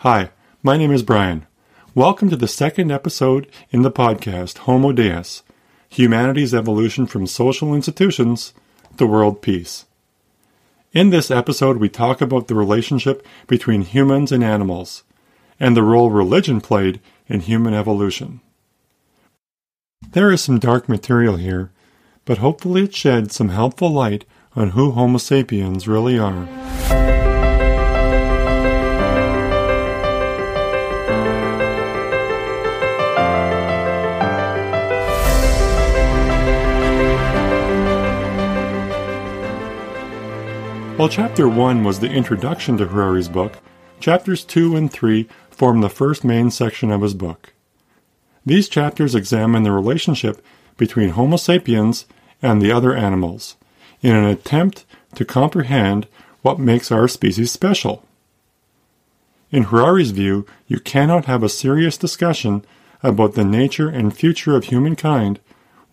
Hi, 0.00 0.30
my 0.62 0.78
name 0.78 0.92
is 0.92 1.02
Brian. 1.02 1.46
Welcome 1.94 2.30
to 2.30 2.36
the 2.36 2.48
second 2.48 2.90
episode 2.90 3.46
in 3.70 3.82
the 3.82 3.90
podcast 3.90 4.56
Homo 4.60 4.92
Deus 4.92 5.42
Humanity's 5.90 6.54
Evolution 6.54 7.04
from 7.04 7.26
Social 7.26 7.74
Institutions 7.74 8.54
to 8.96 9.06
World 9.06 9.42
Peace. 9.42 9.84
In 10.94 11.10
this 11.10 11.30
episode, 11.30 11.76
we 11.76 11.90
talk 11.90 12.22
about 12.22 12.48
the 12.48 12.54
relationship 12.54 13.26
between 13.46 13.82
humans 13.82 14.32
and 14.32 14.42
animals 14.42 15.02
and 15.60 15.76
the 15.76 15.82
role 15.82 16.08
religion 16.08 16.62
played 16.62 16.98
in 17.28 17.40
human 17.40 17.74
evolution. 17.74 18.40
There 20.12 20.32
is 20.32 20.40
some 20.40 20.58
dark 20.58 20.88
material 20.88 21.36
here, 21.36 21.72
but 22.24 22.38
hopefully 22.38 22.84
it 22.84 22.94
sheds 22.94 23.34
some 23.34 23.50
helpful 23.50 23.90
light 23.90 24.24
on 24.56 24.70
who 24.70 24.92
Homo 24.92 25.18
sapiens 25.18 25.86
really 25.86 26.18
are. 26.18 26.48
While 41.00 41.08
Chapter 41.08 41.48
1 41.48 41.82
was 41.82 42.00
the 42.00 42.10
introduction 42.10 42.76
to 42.76 42.86
Harari's 42.86 43.30
book, 43.30 43.56
Chapters 44.00 44.44
2 44.44 44.76
and 44.76 44.92
3 44.92 45.26
form 45.50 45.80
the 45.80 45.88
first 45.88 46.24
main 46.24 46.50
section 46.50 46.90
of 46.90 47.00
his 47.00 47.14
book. 47.14 47.54
These 48.44 48.68
chapters 48.68 49.14
examine 49.14 49.62
the 49.62 49.72
relationship 49.72 50.44
between 50.76 51.08
Homo 51.08 51.38
sapiens 51.38 52.04
and 52.42 52.60
the 52.60 52.70
other 52.70 52.94
animals 52.94 53.56
in 54.02 54.14
an 54.14 54.26
attempt 54.26 54.84
to 55.14 55.24
comprehend 55.24 56.06
what 56.42 56.58
makes 56.58 56.92
our 56.92 57.08
species 57.08 57.50
special. 57.50 58.04
In 59.50 59.62
Harari's 59.62 60.10
view, 60.10 60.44
you 60.66 60.80
cannot 60.80 61.24
have 61.24 61.42
a 61.42 61.48
serious 61.48 61.96
discussion 61.96 62.62
about 63.02 63.36
the 63.36 63.44
nature 63.44 63.88
and 63.88 64.14
future 64.14 64.54
of 64.54 64.64
humankind 64.64 65.40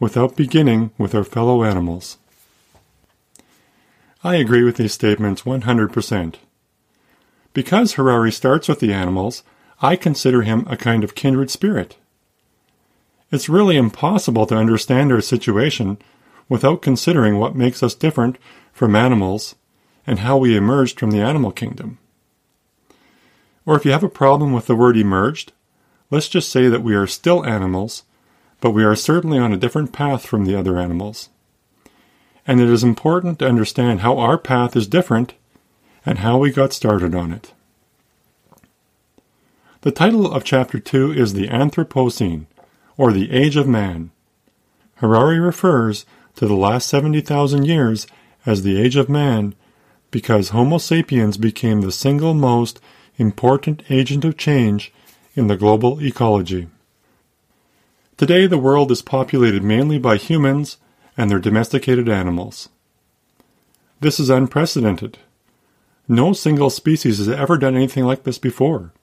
without 0.01 0.35
beginning 0.35 0.91
with 0.97 1.15
our 1.15 1.23
fellow 1.23 1.63
animals. 1.63 2.17
I 4.23 4.35
agree 4.35 4.63
with 4.63 4.77
these 4.77 4.93
statements 4.93 5.43
100%. 5.43 6.35
Because 7.53 7.93
Harari 7.93 8.31
starts 8.31 8.67
with 8.67 8.79
the 8.79 8.93
animals, 8.93 9.43
I 9.81 9.95
consider 9.95 10.41
him 10.41 10.65
a 10.67 10.77
kind 10.77 11.03
of 11.03 11.13
kindred 11.13 11.51
spirit. 11.51 11.97
It's 13.31 13.49
really 13.49 13.77
impossible 13.77 14.47
to 14.47 14.55
understand 14.55 15.11
our 15.11 15.21
situation 15.21 15.99
without 16.49 16.81
considering 16.81 17.37
what 17.37 17.55
makes 17.55 17.83
us 17.83 17.93
different 17.93 18.37
from 18.73 18.95
animals 18.95 19.55
and 20.07 20.19
how 20.19 20.37
we 20.37 20.57
emerged 20.57 20.99
from 20.99 21.11
the 21.11 21.21
animal 21.21 21.51
kingdom. 21.51 21.99
Or 23.65 23.75
if 23.75 23.85
you 23.85 23.91
have 23.91 24.03
a 24.03 24.09
problem 24.09 24.53
with 24.53 24.65
the 24.65 24.75
word 24.75 24.97
emerged, 24.97 25.51
let's 26.09 26.29
just 26.29 26.49
say 26.49 26.69
that 26.69 26.83
we 26.83 26.95
are 26.95 27.05
still 27.05 27.45
animals, 27.45 28.03
but 28.61 28.71
we 28.71 28.83
are 28.83 28.95
certainly 28.95 29.37
on 29.37 29.53
a 29.53 29.57
different 29.57 29.91
path 29.91 30.25
from 30.25 30.45
the 30.45 30.55
other 30.55 30.79
animals 30.79 31.29
and 32.47 32.61
it 32.61 32.69
is 32.69 32.83
important 32.83 33.37
to 33.39 33.47
understand 33.47 33.99
how 33.99 34.17
our 34.17 34.37
path 34.37 34.75
is 34.75 34.87
different 34.87 35.33
and 36.05 36.19
how 36.19 36.37
we 36.37 36.49
got 36.49 36.71
started 36.71 37.13
on 37.13 37.33
it. 37.33 37.53
The 39.81 39.91
title 39.91 40.31
of 40.31 40.45
Chapter 40.45 40.79
2 40.79 41.11
is 41.11 41.33
The 41.33 41.49
Anthropocene, 41.49 42.45
or 42.95 43.11
the 43.11 43.31
Age 43.31 43.57
of 43.57 43.67
Man. 43.67 44.11
Harari 44.95 45.39
refers 45.39 46.05
to 46.37 46.47
the 46.47 46.55
last 46.55 46.87
70,000 46.87 47.65
years 47.65 48.07
as 48.45 48.63
the 48.63 48.81
Age 48.81 48.95
of 48.95 49.09
Man 49.09 49.53
because 50.09 50.49
Homo 50.49 50.77
sapiens 50.77 51.37
became 51.37 51.81
the 51.81 51.91
single 51.91 52.33
most 52.33 52.79
important 53.17 53.83
agent 53.89 54.23
of 54.23 54.37
change 54.37 54.93
in 55.35 55.47
the 55.47 55.57
global 55.57 56.01
ecology. 56.01 56.67
Today, 58.15 58.47
the 58.47 58.57
world 58.57 58.89
is 58.89 59.01
populated 59.01 59.63
mainly 59.63 59.99
by 59.99 60.17
humans 60.17 60.77
and 61.17 61.29
their 61.29 61.39
domesticated 61.39 62.07
animals. 62.07 62.69
This 63.99 64.19
is 64.19 64.29
unprecedented. 64.29 65.17
No 66.07 66.31
single 66.31 66.69
species 66.69 67.17
has 67.17 67.27
ever 67.27 67.57
done 67.57 67.75
anything 67.75 68.05
like 68.05 68.23
this 68.23 68.37
before. 68.37 68.93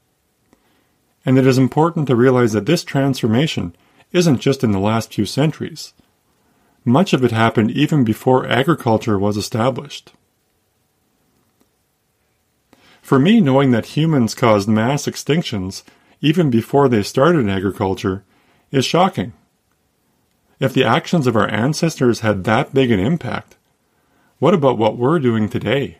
And 1.27 1.37
it 1.37 1.47
is 1.47 1.59
important 1.59 2.07
to 2.07 2.17
realize 2.17 2.53
that 2.53 2.67
this 2.67 2.85
transformation 2.85 3.75
isn't 4.13 4.41
just 4.41 4.63
in 4.63 4.71
the 4.71 4.79
last 4.79 5.13
few 5.13 5.27
centuries. 5.27 5.93
Much 6.85 7.13
of 7.13 7.25
it 7.25 7.33
happened 7.33 7.71
even 7.73 8.05
before 8.05 8.47
agriculture 8.47 9.19
was 9.19 9.37
established. 9.37 10.13
For 13.03 13.19
me, 13.19 13.41
knowing 13.41 13.71
that 13.73 13.97
humans 13.97 14.35
caused 14.35 14.69
mass 14.69 15.05
extinctions 15.05 15.83
even 16.21 16.49
before 16.49 16.89
they 16.89 17.03
started 17.03 17.49
agriculture 17.49 18.25
is 18.71 18.87
shocking. 18.87 19.33
If 20.61 20.73
the 20.73 20.85
actions 20.85 21.27
of 21.27 21.37
our 21.37 21.49
ancestors 21.49 22.21
had 22.21 22.45
that 22.45 22.73
big 22.73 22.91
an 22.91 23.01
impact, 23.01 23.57
what 24.39 24.55
about 24.55 24.79
what 24.79 24.97
we're 24.97 25.19
doing 25.19 25.49
today? 25.49 25.99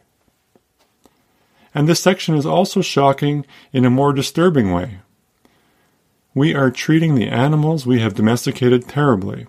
And 1.75 1.89
this 1.89 2.01
section 2.01 2.37
is 2.37 2.47
also 2.47 2.81
shocking 2.81 3.45
in 3.73 3.85
a 3.85 3.91
more 3.91 4.13
disturbing 4.13 4.73
way. 4.73 4.99
We 6.35 6.55
are 6.55 6.71
treating 6.71 7.15
the 7.15 7.29
animals 7.29 7.87
we 7.87 8.01
have 8.01 8.15
domesticated 8.15 8.89
terribly. 8.89 9.47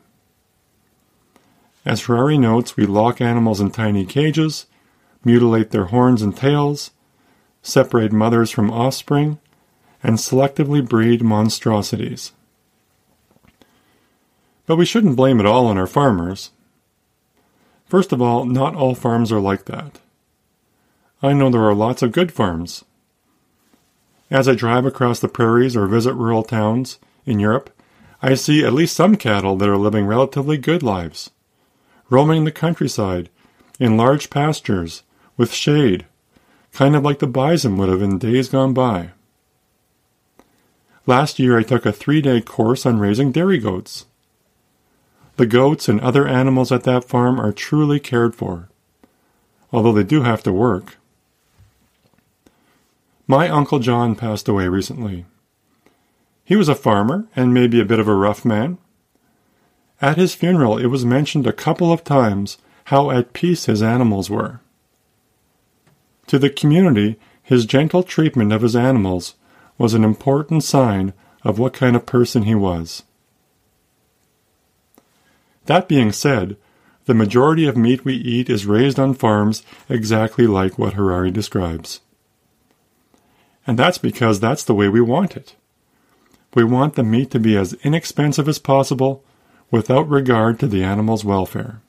As 1.86 2.02
Harari 2.02 2.38
notes, 2.38 2.76
we 2.76 2.86
lock 2.86 3.22
animals 3.22 3.62
in 3.62 3.70
tiny 3.70 4.06
cages, 4.06 4.66
mutilate 5.24 5.70
their 5.70 5.86
horns 5.86 6.24
and 6.24 6.36
tails, 6.36 6.92
separate 7.62 8.12
mothers 8.12 8.50
from 8.50 8.72
offspring, 8.72 9.40
and 10.02 10.18
selectively 10.18 10.88
breed 10.88 11.22
monstrosities. 11.22 12.32
But 14.66 14.78
we 14.78 14.86
shouldn't 14.86 15.16
blame 15.16 15.40
it 15.40 15.46
all 15.46 15.68
on 15.68 15.78
our 15.78 15.88
farmers. 15.88 16.52
First 17.86 18.12
of 18.12 18.22
all, 18.22 18.46
not 18.46 18.76
all 18.76 18.96
farms 18.96 19.32
are 19.32 19.40
like 19.40 19.66
that. 19.66 20.00
I 21.22 21.34
know 21.34 21.50
there 21.50 21.64
are 21.64 21.76
lots 21.76 22.02
of 22.02 22.12
good 22.12 22.32
farms. 22.32 22.84
As 24.32 24.48
I 24.48 24.56
drive 24.56 24.86
across 24.86 25.20
the 25.20 25.28
prairies 25.28 25.76
or 25.76 25.88
visit 25.88 26.14
rural 26.14 26.44
towns 26.44 27.00
in 27.26 27.40
Europe, 27.40 27.70
I 28.22 28.34
see 28.34 28.64
at 28.64 28.74
least 28.74 28.96
some 28.96 29.16
cattle 29.18 29.56
that 29.58 29.70
are 29.70 29.78
living 29.78 30.08
relatively 30.08 30.58
good 30.58 30.82
lives, 30.82 31.30
roaming 32.10 32.44
the 32.44 32.52
countryside 32.52 33.30
in 33.80 33.98
large 33.98 34.30
pastures 34.30 35.04
with 35.38 35.54
shade, 35.54 36.06
kind 36.74 36.96
of 36.96 37.04
like 37.04 37.20
the 37.20 37.28
bison 37.28 37.78
would 37.78 37.90
have 37.90 38.02
in 38.02 38.18
days 38.18 38.50
gone 38.50 38.74
by. 38.74 39.12
Last 41.06 41.38
year 41.38 41.58
I 41.58 41.64
took 41.64 41.86
a 41.86 41.92
three 41.92 42.22
day 42.22 42.42
course 42.42 42.86
on 42.86 43.00
raising 43.00 43.32
dairy 43.32 43.60
goats. 43.60 44.06
The 45.38 45.46
goats 45.46 45.90
and 45.90 46.00
other 46.00 46.28
animals 46.28 46.72
at 46.72 46.84
that 46.84 47.04
farm 47.04 47.40
are 47.40 47.52
truly 47.52 48.00
cared 48.00 48.36
for, 48.36 48.70
although 49.72 49.92
they 49.92 50.04
do 50.04 50.22
have 50.22 50.44
to 50.44 50.54
work. 50.54 50.98
My 53.28 53.50
Uncle 53.50 53.80
John 53.80 54.16
passed 54.16 54.48
away 54.48 54.68
recently. 54.68 55.26
He 56.46 56.56
was 56.56 56.70
a 56.70 56.76
farmer 56.76 57.28
and 57.36 57.54
maybe 57.54 57.82
a 57.82 57.86
bit 57.86 58.00
of 58.00 58.08
a 58.08 58.16
rough 58.16 58.46
man. 58.46 58.78
At 60.02 60.18
his 60.18 60.36
funeral, 60.36 60.78
it 60.78 60.88
was 60.88 61.04
mentioned 61.04 61.48
a 61.48 61.54
couple 61.54 61.92
of 61.92 62.04
times 62.04 62.58
how 62.86 63.10
at 63.10 63.34
peace 63.34 63.66
his 63.66 63.82
animals 63.82 64.30
were. 64.30 64.62
To 66.28 66.40
the 66.40 66.50
community, 66.50 67.20
his 67.42 67.66
gentle 67.66 68.04
treatment 68.04 68.54
of 68.54 68.62
his 68.62 68.76
animals 68.76 69.36
was 69.78 69.94
an 69.94 70.04
important 70.04 70.64
sign 70.64 71.14
of 71.44 71.60
what 71.60 71.74
kind 71.74 71.96
of 71.96 72.06
person 72.06 72.44
he 72.44 72.56
was. 72.56 73.04
That 75.66 75.88
being 75.88 76.12
said, 76.12 76.58
the 77.06 77.14
majority 77.14 77.68
of 77.68 77.78
meat 77.78 78.04
we 78.04 78.16
eat 78.16 78.50
is 78.50 78.66
raised 78.66 79.00
on 79.00 79.14
farms 79.14 79.64
exactly 79.90 80.48
like 80.48 80.78
what 80.78 80.94
Harari 80.94 81.32
describes. 81.32 82.02
And 83.68 83.78
that's 83.78 83.98
because 83.98 84.40
that's 84.40 84.64
the 84.64 84.76
way 84.76 84.90
we 84.90 85.02
want 85.02 85.36
it. 85.36 85.56
We 86.54 86.64
want 86.64 86.96
the 86.96 87.04
meat 87.04 87.32
to 87.32 87.40
be 87.40 87.58
as 87.58 87.74
inexpensive 87.84 88.48
as 88.48 88.60
possible 88.60 89.24
without 89.72 90.10
regard 90.10 90.60
to 90.60 90.68
the 90.68 90.84
animal's 90.84 91.26
welfare. 91.26 91.82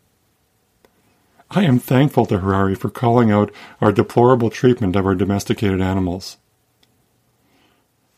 I 1.50 1.62
am 1.62 1.78
thankful 1.78 2.26
to 2.26 2.38
Harari 2.38 2.74
for 2.74 2.90
calling 2.90 3.30
out 3.30 3.52
our 3.80 3.92
deplorable 3.92 4.50
treatment 4.50 4.96
of 4.96 5.06
our 5.06 5.14
domesticated 5.14 5.80
animals. 5.80 6.38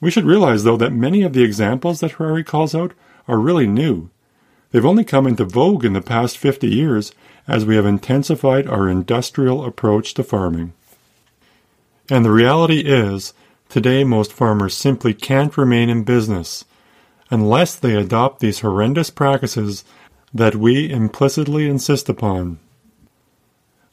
We 0.00 0.10
should 0.10 0.24
realize, 0.24 0.64
though, 0.64 0.76
that 0.78 0.92
many 0.92 1.22
of 1.22 1.32
the 1.32 1.42
examples 1.42 2.00
that 2.00 2.12
Harari 2.12 2.44
calls 2.44 2.74
out 2.74 2.94
are 3.26 3.38
really 3.38 3.66
new 3.66 4.10
They've 4.70 4.84
only 4.84 5.04
come 5.04 5.26
into 5.26 5.44
vogue 5.44 5.84
in 5.84 5.94
the 5.94 6.02
past 6.02 6.36
50 6.36 6.68
years 6.68 7.12
as 7.46 7.64
we 7.64 7.76
have 7.76 7.86
intensified 7.86 8.66
our 8.66 8.88
industrial 8.88 9.64
approach 9.64 10.14
to 10.14 10.22
farming. 10.22 10.74
And 12.10 12.24
the 12.24 12.30
reality 12.30 12.80
is, 12.80 13.32
today 13.68 14.04
most 14.04 14.32
farmers 14.32 14.74
simply 14.74 15.14
can't 15.14 15.56
remain 15.56 15.88
in 15.88 16.04
business 16.04 16.64
unless 17.30 17.74
they 17.74 17.94
adopt 17.94 18.40
these 18.40 18.60
horrendous 18.60 19.10
practices 19.10 19.84
that 20.32 20.56
we 20.56 20.90
implicitly 20.90 21.68
insist 21.68 22.08
upon. 22.08 22.58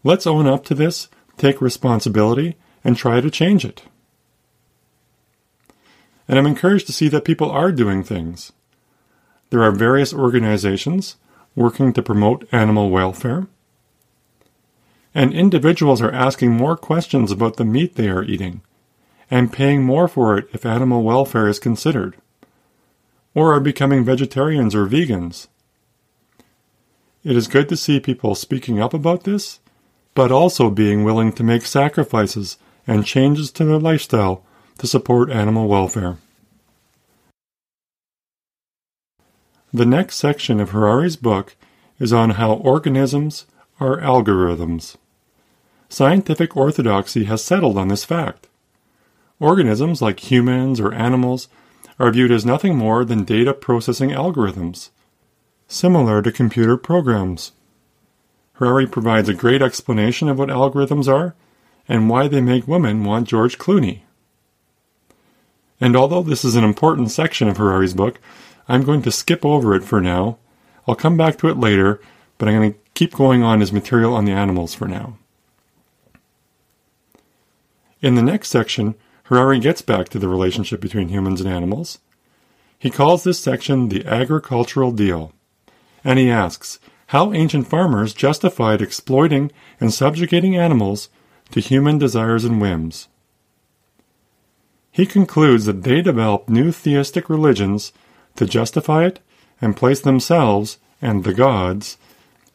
Let's 0.04 0.28
own 0.28 0.48
up 0.48 0.64
to 0.66 0.76
this, 0.76 1.10
take 1.38 1.62
responsibility, 1.62 2.56
and 2.84 2.96
try 2.96 3.22
to 3.22 3.32
change 3.32 3.66
it. 3.66 3.84
and 6.28 6.40
I'm 6.40 6.48
encouraged 6.48 6.88
to 6.88 6.94
see 6.94 7.08
that 7.10 7.26
people 7.26 7.52
are 7.52 7.72
doing 7.72 8.04
things. 8.04 8.52
There 9.50 9.64
are 9.64 9.72
various 9.72 10.14
organizations 10.14 11.16
working 11.56 11.94
to 11.94 12.02
promote 12.02 12.48
animal 12.52 12.90
welfare, 12.90 13.48
and 15.14 15.34
individuals 15.34 16.02
are 16.02 16.12
asking 16.12 16.52
more 16.52 16.76
questions 16.76 17.32
about 17.32 17.56
the 17.56 17.66
meat 17.66 17.96
they 17.96 18.10
are 18.10 18.24
eating 18.24 18.62
and 19.32 19.54
paying 19.54 19.84
more 19.84 20.08
for 20.08 20.38
it 20.38 20.48
if 20.54 20.66
animal 20.66 21.02
welfare 21.04 21.48
is 21.48 21.58
considered, 21.58 22.16
or 23.34 23.54
are 23.54 23.60
becoming 23.60 24.04
vegetarians 24.04 24.76
or 24.76 24.86
vegans. 24.86 25.48
It 27.24 27.36
is 27.36 27.48
good 27.48 27.70
to 27.70 27.78
see 27.78 28.00
people 28.00 28.36
speaking 28.36 28.80
up 28.80 28.94
about 28.94 29.24
this, 29.24 29.60
but 30.14 30.32
also 30.32 30.70
being 30.70 31.04
willing 31.04 31.34
to 31.34 31.44
make 31.44 31.66
sacrifices 31.66 32.58
and 32.86 33.06
changes 33.06 33.52
to 33.52 33.66
their 33.66 33.80
lifestyle 33.80 34.44
to 34.78 34.88
support 34.88 35.32
animal 35.32 35.68
welfare. 35.68 36.18
The 39.76 39.86
next 39.86 40.16
section 40.16 40.62
of 40.62 40.70
Harari's 40.70 41.18
book 41.18 41.58
is 42.00 42.14
on 42.14 42.30
how 42.30 42.54
organisms 42.54 43.46
are 43.78 44.00
algorithms. 44.00 44.96
Scientific 45.90 46.56
orthodoxy 46.56 47.26
has 47.26 47.44
settled 47.44 47.78
on 47.78 47.90
this 47.90 48.06
fact. 48.06 48.48
Organisms, 49.38 50.02
like 50.02 50.32
humans 50.32 50.80
or 50.80 50.94
animals, 50.94 51.50
are 52.00 52.10
viewed 52.10 52.32
as 52.32 52.46
nothing 52.46 52.78
more 52.78 53.04
than 53.04 53.26
data 53.26 53.54
processing 53.54 54.12
algorithms, 54.12 54.92
similar 55.68 56.22
to 56.22 56.32
computer 56.32 56.78
programs. 56.78 57.52
Harari 58.54 58.88
provides 58.88 59.28
a 59.28 59.34
great 59.34 59.62
explanation 59.62 60.30
of 60.30 60.40
what 60.40 60.48
algorithms 60.48 61.14
are 61.14 61.36
and 61.86 62.10
why 62.10 62.30
they 62.30 62.40
make 62.40 62.66
women 62.66 63.04
want 63.04 63.28
George 63.28 63.58
Clooney. 63.58 64.04
And 65.82 65.98
although 65.98 66.24
this 66.24 66.46
is 66.46 66.56
an 66.56 66.64
important 66.64 67.12
section 67.12 67.50
of 67.50 67.58
Harari's 67.58 67.94
book, 67.94 68.22
I'm 68.68 68.84
going 68.84 69.02
to 69.04 69.12
skip 69.12 69.46
over 69.46 69.76
it 69.76 69.84
for 69.84 70.02
now. 70.02 70.38
I'll 70.88 70.96
come 70.96 71.18
back 71.18 71.38
to 71.40 71.50
it 71.50 71.58
later, 71.58 72.00
but 72.38 72.48
I'm 72.48 72.56
going 72.56 72.74
to 72.74 72.80
keep 72.94 73.14
going 73.14 73.44
on 73.44 73.60
his 73.60 73.72
material 73.72 74.14
on 74.14 74.26
the 74.26 74.32
animals 74.32 74.74
for 74.74 74.88
now. 74.88 75.18
In 78.02 78.16
the 78.16 78.22
next 78.22 78.50
section, 78.50 78.96
Harari 79.24 79.60
gets 79.60 79.82
back 79.82 80.10
to 80.10 80.20
the 80.20 80.28
relationship 80.28 80.80
between 80.80 81.10
humans 81.10 81.42
and 81.42 81.50
animals. 81.50 82.00
He 82.78 82.90
calls 82.92 83.24
this 83.24 83.40
section 83.40 83.90
the 83.90 84.06
agricultural 84.06 84.92
deal, 84.92 85.34
and 86.04 86.20
he 86.20 86.30
asks 86.30 86.80
how 87.08 87.34
ancient 87.34 87.68
farmers 87.68 88.14
justified 88.14 88.82
exploiting 88.82 89.52
and 89.80 89.94
subjugating 89.94 90.56
animals 90.56 91.10
to 91.52 91.60
human 91.60 91.98
desires 91.98 92.44
and 92.44 92.62
whims. 92.62 93.08
He 94.92 95.06
concludes 95.06 95.66
that 95.66 95.84
they 95.84 96.02
developed 96.02 96.50
new 96.50 96.72
theistic 96.72 97.30
religions 97.30 97.92
to 98.36 98.46
justify 98.46 99.06
it 99.06 99.20
and 99.62 99.78
place 99.78 100.02
themselves 100.02 100.78
and 101.02 101.24
the 101.24 101.34
gods 101.34 101.98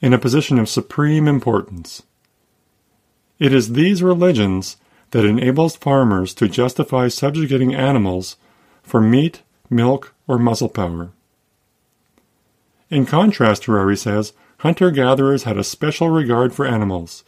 in 0.00 0.12
a 0.12 0.19
position 0.19 0.59
of 0.59 0.69
supreme 0.69 1.29
importance. 1.29 2.03
It 3.38 3.53
is 3.53 3.73
these 3.73 4.03
religions 4.03 4.77
that 5.11 5.25
enables 5.25 5.77
farmers 5.77 6.35
to 6.35 6.49
justify 6.49 7.09
subjugating 7.09 7.75
animals 7.75 8.37
for 8.82 9.00
meat, 9.00 9.43
milk, 9.69 10.15
or 10.29 10.38
muscle 10.38 10.69
power. 10.69 11.11
In 12.91 13.06
contrast, 13.06 13.65
Harari 13.65 13.97
says, 13.97 14.33
hunter 14.59 14.91
gatherers 14.91 15.44
had 15.44 15.56
a 15.56 15.65
special 15.65 16.11
regard 16.11 16.53
for 16.53 16.67
animals, 16.67 17.25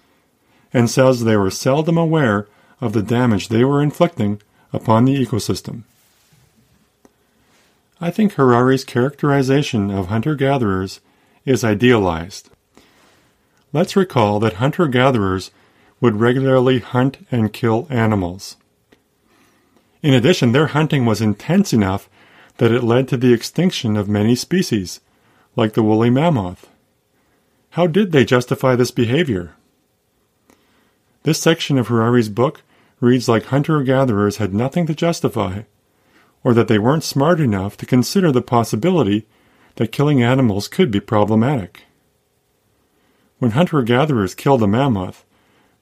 and 0.73 0.91
says 0.91 1.25
they 1.25 1.37
were 1.37 1.51
seldom 1.51 1.97
aware 1.97 2.49
of 2.81 2.93
the 2.93 3.03
damage 3.03 3.49
they 3.49 3.65
were 3.65 3.83
inflicting 3.83 4.41
upon 4.73 5.05
the 5.05 5.15
ecosystem. 5.15 5.85
I 8.03 8.11
think 8.11 8.33
Harari's 8.33 8.83
characterization 8.85 9.89
of 9.89 10.09
hunter 10.09 10.35
gatherers 10.35 11.01
is 11.45 11.63
idealized. 11.63 12.51
Let's 13.73 13.95
recall 13.95 14.41
that 14.41 14.55
hunter 14.55 14.89
gatherers 14.89 15.53
would 16.01 16.19
regularly 16.19 16.81
hunt 16.81 17.25
and 17.31 17.53
kill 17.53 17.87
animals. 17.91 18.57
In 20.03 20.15
addition, 20.15 20.51
their 20.51 20.67
hunting 20.67 21.07
was 21.07 21.21
intense 21.21 21.73
enough 21.73 22.11
that 22.57 22.73
it 22.73 22.83
led 22.83 23.07
to 23.07 23.17
the 23.17 23.33
extinction 23.33 23.97
of 23.97 24.09
many 24.09 24.35
species, 24.35 24.99
like 25.55 25.75
the 25.75 25.83
woolly 25.85 26.11
mammoth. 26.11 26.69
How 27.71 27.87
did 27.87 28.11
they 28.11 28.25
justify 28.25 28.75
this 28.75 28.91
behavior? 28.91 29.55
This 31.23 31.41
section 31.41 31.79
of 31.79 31.87
Harari's 31.87 32.29
book 32.29 32.63
reads 32.99 33.29
like 33.29 33.45
hunter 33.45 33.81
gatherers 33.85 34.39
had 34.39 34.53
nothing 34.53 34.89
to 34.89 34.95
justify, 34.95 35.63
or 36.45 36.55
that 36.55 36.69
they 36.69 36.79
weren't 36.79 37.05
smart 37.05 37.41
enough 37.41 37.77
to 37.77 37.87
consider 37.87 38.33
the 38.33 38.43
possibility 38.43 39.27
that 39.77 39.93
killing 39.93 40.23
animals 40.23 40.69
could 40.69 40.91
be 40.91 41.01
problematic. 41.01 41.85
When 43.39 43.53
hunter 43.53 43.83
gatherers 43.83 44.35
killed 44.35 44.63
a 44.63 44.67
mammoth, 44.67 45.25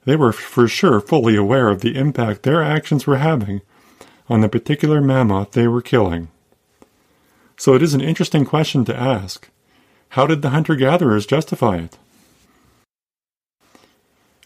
they 0.05 0.15
were 0.15 0.31
for 0.31 0.67
sure 0.67 0.99
fully 0.99 1.35
aware 1.35 1.69
of 1.69 1.81
the 1.81 1.95
impact 1.95 2.43
their 2.43 2.63
actions 2.63 3.05
were 3.05 3.17
having 3.17 3.61
on 4.29 4.41
the 4.41 4.49
particular 4.49 5.01
mammoth 5.01 5.51
they 5.51 5.67
were 5.67 5.81
killing. 5.81 6.29
So 7.57 7.75
it 7.75 7.83
is 7.83 7.93
an 7.93 8.01
interesting 8.01 8.45
question 8.45 8.85
to 8.85 8.95
ask. 8.95 9.49
How 10.09 10.25
did 10.25 10.41
the 10.41 10.49
hunter 10.49 10.75
gatherers 10.75 11.25
justify 11.25 11.77
it? 11.77 11.97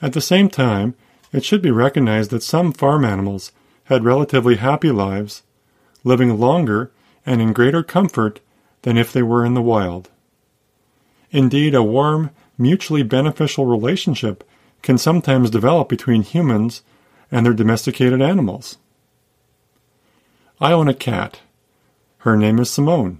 At 0.01 0.13
the 0.13 0.21
same 0.21 0.49
time, 0.49 0.95
it 1.31 1.45
should 1.45 1.61
be 1.61 1.71
recognized 1.71 2.31
that 2.31 2.43
some 2.43 2.71
farm 2.71 3.05
animals 3.05 3.51
had 3.85 4.03
relatively 4.03 4.55
happy 4.55 4.91
lives 4.91 5.43
living 6.05 6.39
longer 6.39 6.91
and 7.25 7.41
in 7.41 7.51
greater 7.51 7.83
comfort 7.83 8.39
than 8.83 8.97
if 8.97 9.11
they 9.11 9.23
were 9.23 9.43
in 9.43 9.55
the 9.55 9.61
wild. 9.61 10.09
Indeed, 11.31 11.75
a 11.75 11.83
warm, 11.83 12.29
mutually 12.57 13.03
beneficial 13.03 13.65
relationship 13.65 14.45
can 14.81 14.97
sometimes 14.97 15.49
develop 15.49 15.89
between 15.89 16.21
humans 16.21 16.83
and 17.31 17.45
their 17.45 17.53
domesticated 17.53 18.21
animals. 18.21 18.77
I 20.61 20.71
own 20.71 20.87
a 20.87 20.93
cat. 20.93 21.41
Her 22.19 22.37
name 22.37 22.59
is 22.59 22.69
Simone. 22.69 23.19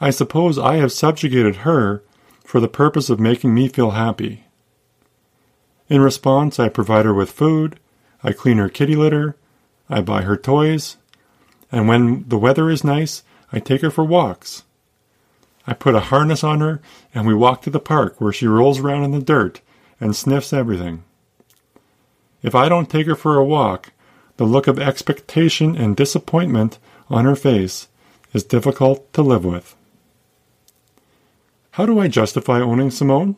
I 0.00 0.10
suppose 0.10 0.58
I 0.58 0.76
have 0.76 0.92
subjugated 0.92 1.56
her 1.56 2.02
for 2.44 2.60
the 2.60 2.68
purpose 2.68 3.08
of 3.08 3.18
making 3.18 3.54
me 3.54 3.68
feel 3.68 3.92
happy. 3.92 4.44
In 5.88 6.00
response, 6.00 6.58
I 6.58 6.68
provide 6.68 7.04
her 7.04 7.14
with 7.14 7.30
food, 7.30 7.78
I 8.22 8.32
clean 8.32 8.58
her 8.58 8.68
kitty 8.68 8.96
litter, 8.96 9.36
I 9.88 10.00
buy 10.00 10.22
her 10.22 10.36
toys, 10.36 10.96
and 11.72 11.88
when 11.88 12.28
the 12.28 12.38
weather 12.38 12.70
is 12.70 12.84
nice, 12.84 13.22
I 13.52 13.58
take 13.58 13.80
her 13.82 13.90
for 13.90 14.04
walks. 14.04 14.64
I 15.66 15.74
put 15.74 15.94
a 15.94 16.00
harness 16.00 16.44
on 16.44 16.60
her, 16.60 16.80
and 17.14 17.26
we 17.26 17.34
walk 17.34 17.62
to 17.62 17.70
the 17.70 17.80
park 17.80 18.20
where 18.20 18.32
she 18.32 18.46
rolls 18.46 18.78
around 18.78 19.04
in 19.04 19.10
the 19.10 19.20
dirt 19.20 19.60
and 20.00 20.14
sniffs 20.14 20.52
everything. 20.52 21.02
If 22.42 22.54
I 22.54 22.68
don't 22.68 22.88
take 22.88 23.06
her 23.06 23.16
for 23.16 23.36
a 23.36 23.44
walk, 23.44 23.92
the 24.36 24.44
look 24.44 24.66
of 24.66 24.78
expectation 24.78 25.76
and 25.76 25.96
disappointment 25.96 26.78
on 27.08 27.24
her 27.24 27.36
face 27.36 27.88
is 28.32 28.44
difficult 28.44 29.12
to 29.14 29.22
live 29.22 29.44
with. 29.44 29.74
How 31.72 31.86
do 31.86 31.98
I 31.98 32.08
justify 32.08 32.60
owning 32.60 32.90
Simone? 32.90 33.36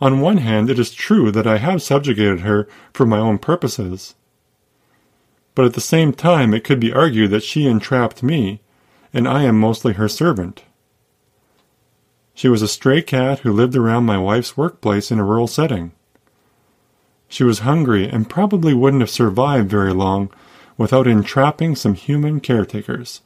On 0.00 0.20
one 0.20 0.38
hand, 0.38 0.70
it 0.70 0.78
is 0.78 0.92
true 0.92 1.30
that 1.32 1.46
I 1.46 1.58
have 1.58 1.82
subjugated 1.82 2.40
her 2.40 2.68
for 2.92 3.06
my 3.06 3.18
own 3.18 3.38
purposes 3.38 4.14
but 5.58 5.66
at 5.66 5.74
the 5.74 5.80
same 5.80 6.12
time 6.12 6.54
it 6.54 6.62
could 6.62 6.78
be 6.78 6.92
argued 6.92 7.32
that 7.32 7.42
she 7.42 7.66
entrapped 7.66 8.22
me, 8.22 8.60
and 9.12 9.26
I 9.26 9.42
am 9.42 9.58
mostly 9.58 9.94
her 9.94 10.06
servant. 10.06 10.62
She 12.32 12.48
was 12.48 12.62
a 12.62 12.68
stray 12.68 13.02
cat 13.02 13.40
who 13.40 13.52
lived 13.52 13.74
around 13.74 14.06
my 14.06 14.18
wife's 14.18 14.56
workplace 14.56 15.10
in 15.10 15.18
a 15.18 15.24
rural 15.24 15.48
setting. 15.48 15.90
She 17.26 17.42
was 17.42 17.66
hungry 17.66 18.08
and 18.08 18.30
probably 18.30 18.72
wouldn't 18.72 19.02
have 19.02 19.10
survived 19.10 19.68
very 19.68 19.92
long 19.92 20.30
without 20.76 21.08
entrapping 21.08 21.74
some 21.74 21.94
human 21.94 22.38
caretakers. 22.38 23.22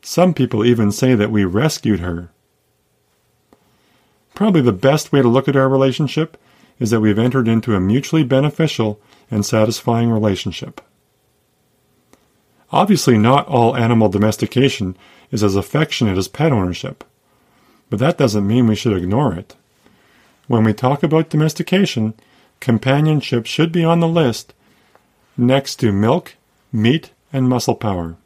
Some 0.00 0.32
people 0.32 0.64
even 0.64 0.92
say 0.92 1.16
that 1.16 1.32
we 1.32 1.44
rescued 1.44 1.98
her. 1.98 2.30
Probably 4.36 4.60
the 4.60 4.70
best 4.70 5.10
way 5.10 5.22
to 5.22 5.28
look 5.28 5.48
at 5.48 5.56
our 5.56 5.68
relationship 5.68 6.36
is 6.78 6.90
that 6.90 7.00
we've 7.00 7.18
entered 7.18 7.48
into 7.48 7.74
a 7.74 7.80
mutually 7.80 8.22
beneficial 8.22 9.00
and 9.30 9.44
satisfying 9.44 10.10
relationship. 10.10 10.80
Obviously, 12.70 13.18
not 13.18 13.46
all 13.46 13.76
animal 13.76 14.08
domestication 14.08 14.96
is 15.30 15.44
as 15.44 15.56
affectionate 15.56 16.18
as 16.18 16.28
pet 16.28 16.52
ownership, 16.52 17.04
but 17.88 17.98
that 17.98 18.18
doesn't 18.18 18.46
mean 18.46 18.66
we 18.66 18.74
should 18.74 18.96
ignore 18.96 19.32
it. 19.32 19.54
When 20.48 20.64
we 20.64 20.72
talk 20.72 21.02
about 21.02 21.30
domestication, 21.30 22.14
companionship 22.60 23.46
should 23.46 23.72
be 23.72 23.84
on 23.84 24.00
the 24.00 24.08
list 24.08 24.54
next 25.36 25.76
to 25.76 25.92
milk, 25.92 26.34
meat, 26.72 27.10
and 27.32 27.48
muscle 27.48 27.74
power. 27.74 28.16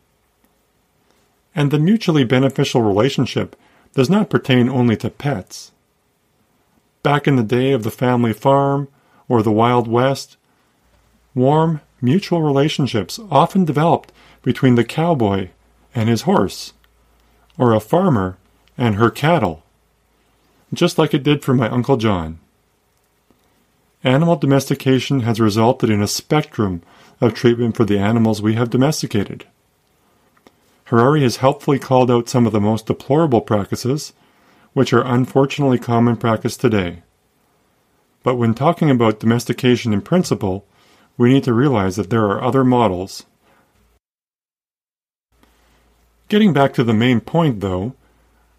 And 1.54 1.70
the 1.70 1.78
mutually 1.78 2.24
beneficial 2.24 2.82
relationship 2.82 3.56
does 3.94 4.10
not 4.10 4.30
pertain 4.30 4.68
only 4.68 4.96
to 4.98 5.10
pets. 5.10 5.72
Back 7.02 7.26
in 7.26 7.36
the 7.36 7.42
day 7.42 7.72
of 7.72 7.82
the 7.82 7.90
family 7.90 8.32
farm 8.32 8.88
or 9.28 9.42
the 9.42 9.52
Wild 9.52 9.88
West, 9.88 10.36
warm, 11.38 11.80
mutual 12.00 12.42
relationships 12.42 13.18
often 13.30 13.64
developed 13.64 14.12
between 14.42 14.74
the 14.74 14.84
cowboy 14.84 15.48
and 15.94 16.08
his 16.08 16.22
horse, 16.22 16.72
or 17.56 17.72
a 17.72 17.80
farmer 17.80 18.36
and 18.76 18.96
her 18.96 19.10
cattle, 19.10 19.62
just 20.72 20.98
like 20.98 21.14
it 21.14 21.22
did 21.22 21.42
for 21.42 21.54
my 21.54 21.68
Uncle 21.68 21.96
John. 21.96 22.38
Animal 24.04 24.36
domestication 24.36 25.20
has 25.20 25.40
resulted 25.40 25.90
in 25.90 26.02
a 26.02 26.06
spectrum 26.06 26.82
of 27.20 27.34
treatment 27.34 27.76
for 27.76 27.84
the 27.84 27.98
animals 27.98 28.40
we 28.40 28.54
have 28.54 28.70
domesticated. 28.70 29.44
Harari 30.84 31.22
has 31.22 31.38
helpfully 31.38 31.78
called 31.78 32.10
out 32.10 32.28
some 32.28 32.46
of 32.46 32.52
the 32.52 32.60
most 32.60 32.86
deplorable 32.86 33.40
practices, 33.40 34.12
which 34.72 34.92
are 34.92 35.04
unfortunately 35.04 35.78
common 35.78 36.16
practice 36.16 36.56
today. 36.56 37.02
But 38.22 38.36
when 38.36 38.54
talking 38.54 38.90
about 38.90 39.20
domestication 39.20 39.92
in 39.92 40.00
principle, 40.00 40.64
we 41.18 41.30
need 41.30 41.44
to 41.44 41.52
realize 41.52 41.96
that 41.96 42.08
there 42.08 42.24
are 42.24 42.42
other 42.42 42.64
models. 42.64 43.26
Getting 46.28 46.52
back 46.52 46.72
to 46.74 46.84
the 46.84 46.94
main 46.94 47.20
point, 47.20 47.60
though, 47.60 47.94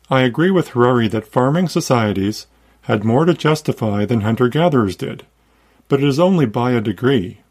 I 0.09 0.21
agree 0.21 0.51
with 0.51 0.69
Harari 0.69 1.07
that 1.07 1.27
farming 1.27 1.69
societies 1.69 2.47
had 2.83 3.03
more 3.03 3.25
to 3.25 3.33
justify 3.33 4.05
than 4.05 4.21
hunter 4.21 4.49
gatherers 4.49 4.95
did, 4.95 5.25
but 5.87 6.03
it 6.03 6.07
is 6.07 6.19
only 6.19 6.45
by 6.45 6.71
a 6.71 6.81
degree. 6.81 7.41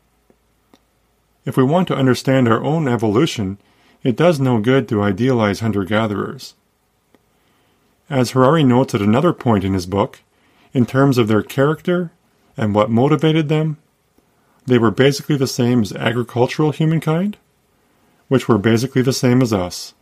If 1.45 1.57
we 1.57 1.63
want 1.63 1.89
to 1.89 1.97
understand 1.97 2.49
our 2.49 2.63
own 2.63 2.87
evolution, 2.87 3.59
it 4.03 4.17
does 4.17 4.39
no 4.39 4.61
good 4.61 4.89
to 4.89 5.03
idealize 5.03 5.61
hunter 5.61 5.85
gatherers. 5.85 6.55
As 8.11 8.33
Harari 8.33 8.65
notes 8.65 8.95
at 8.95 9.01
another 9.01 9.33
point 9.33 9.65
in 9.65 9.73
his 9.73 9.87
book, 9.87 10.21
in 10.73 10.85
terms 10.85 11.17
of 11.17 11.29
their 11.29 11.43
character 11.43 12.11
and 12.57 12.75
what 12.75 12.91
motivated 12.91 13.49
them, 13.49 13.79
they 14.69 14.79
were 14.79 14.91
basically 14.91 15.37
the 15.37 15.47
same 15.47 15.81
as 15.81 15.93
agricultural 15.95 16.73
humankind, 16.73 17.39
which 18.29 18.49
were 18.49 18.59
basically 18.59 19.03
the 19.03 19.13
same 19.13 19.41
as 19.41 19.53
us. 19.53 19.95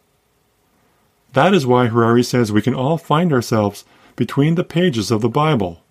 That 1.32 1.54
is 1.54 1.66
why 1.66 1.86
Harari 1.86 2.24
says 2.24 2.50
we 2.50 2.62
can 2.62 2.74
all 2.74 2.98
find 2.98 3.32
ourselves 3.32 3.84
between 4.16 4.56
the 4.56 4.64
pages 4.64 5.10
of 5.10 5.20
the 5.20 5.28
Bible, 5.28 5.82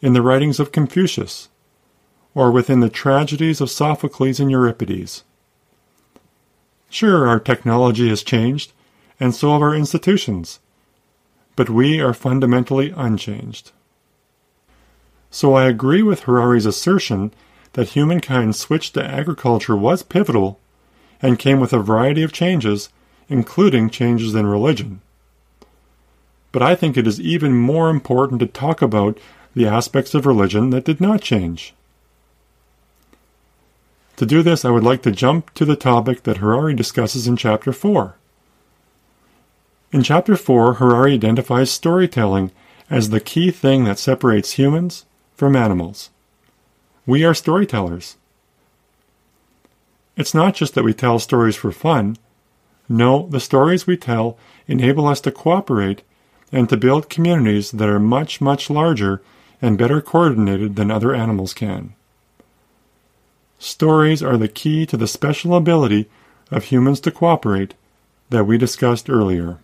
in 0.00 0.14
the 0.14 0.22
writings 0.22 0.58
of 0.58 0.72
Confucius, 0.72 1.48
or 2.34 2.50
within 2.50 2.80
the 2.80 2.88
tragedies 2.88 3.60
of 3.60 3.70
Sophocles 3.70 4.40
and 4.40 4.50
Euripides. 4.50 5.22
Sure, 6.90 7.28
our 7.28 7.38
technology 7.38 8.08
has 8.08 8.22
changed, 8.22 8.72
and 9.20 9.34
so 9.34 9.52
have 9.52 9.62
our 9.62 9.74
institutions, 9.74 10.58
but 11.54 11.70
we 11.70 12.00
are 12.00 12.14
fundamentally 12.14 12.92
unchanged. 12.96 13.70
So 15.30 15.54
I 15.54 15.66
agree 15.66 16.02
with 16.02 16.24
Harari's 16.24 16.66
assertion 16.66 17.32
that 17.74 17.90
humankind's 17.90 18.58
switch 18.58 18.92
to 18.92 19.04
agriculture 19.04 19.76
was 19.76 20.02
pivotal 20.02 20.58
and 21.20 21.38
came 21.38 21.60
with 21.60 21.72
a 21.72 21.78
variety 21.78 22.22
of 22.22 22.32
changes, 22.32 22.88
including 23.28 23.90
changes 23.90 24.34
in 24.34 24.46
religion. 24.46 25.00
But 26.52 26.62
I 26.62 26.74
think 26.74 26.96
it 26.96 27.06
is 27.06 27.20
even 27.20 27.54
more 27.54 27.90
important 27.90 28.40
to 28.40 28.46
talk 28.46 28.80
about 28.80 29.18
the 29.54 29.66
aspects 29.66 30.14
of 30.14 30.26
religion 30.26 30.70
that 30.70 30.84
did 30.84 31.00
not 31.00 31.20
change. 31.20 31.74
To 34.16 34.26
do 34.26 34.42
this, 34.42 34.64
I 34.64 34.70
would 34.70 34.84
like 34.84 35.02
to 35.02 35.10
jump 35.10 35.52
to 35.54 35.64
the 35.64 35.76
topic 35.76 36.22
that 36.22 36.36
Harari 36.36 36.74
discusses 36.74 37.26
in 37.26 37.36
Chapter 37.36 37.72
4. 37.72 38.14
In 39.92 40.02
Chapter 40.02 40.36
4, 40.36 40.74
Harari 40.74 41.14
identifies 41.14 41.70
storytelling 41.70 42.52
as 42.88 43.10
the 43.10 43.20
key 43.20 43.50
thing 43.50 43.84
that 43.84 43.98
separates 43.98 44.52
humans 44.52 45.04
from 45.34 45.56
animals. 45.56 46.10
We 47.06 47.22
are 47.24 47.34
storytellers. 47.34 48.16
It's 50.16 50.32
not 50.32 50.54
just 50.54 50.74
that 50.74 50.84
we 50.84 50.94
tell 50.94 51.18
stories 51.18 51.56
for 51.56 51.70
fun. 51.70 52.16
No, 52.88 53.26
the 53.28 53.40
stories 53.40 53.86
we 53.86 53.96
tell 53.96 54.38
enable 54.66 55.06
us 55.06 55.20
to 55.22 55.30
cooperate 55.30 56.02
and 56.50 56.68
to 56.68 56.76
build 56.76 57.10
communities 57.10 57.72
that 57.72 57.88
are 57.88 58.00
much, 58.00 58.40
much 58.40 58.70
larger 58.70 59.20
and 59.60 59.76
better 59.76 60.00
coordinated 60.00 60.76
than 60.76 60.90
other 60.90 61.14
animals 61.14 61.52
can. 61.52 61.94
Stories 63.58 64.22
are 64.22 64.36
the 64.36 64.48
key 64.48 64.86
to 64.86 64.96
the 64.96 65.08
special 65.08 65.54
ability 65.54 66.08
of 66.50 66.64
humans 66.64 67.00
to 67.00 67.10
cooperate 67.10 67.74
that 68.30 68.44
we 68.44 68.56
discussed 68.56 69.10
earlier. 69.10 69.58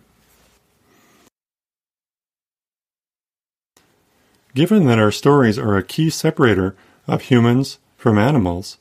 Given 4.53 4.85
that 4.85 4.99
our 4.99 5.11
stories 5.11 5.57
are 5.57 5.77
a 5.77 5.83
key 5.83 6.09
separator 6.09 6.75
of 7.11 7.23
humans 7.23 7.77
from 7.97 8.17
animals, 8.17 8.77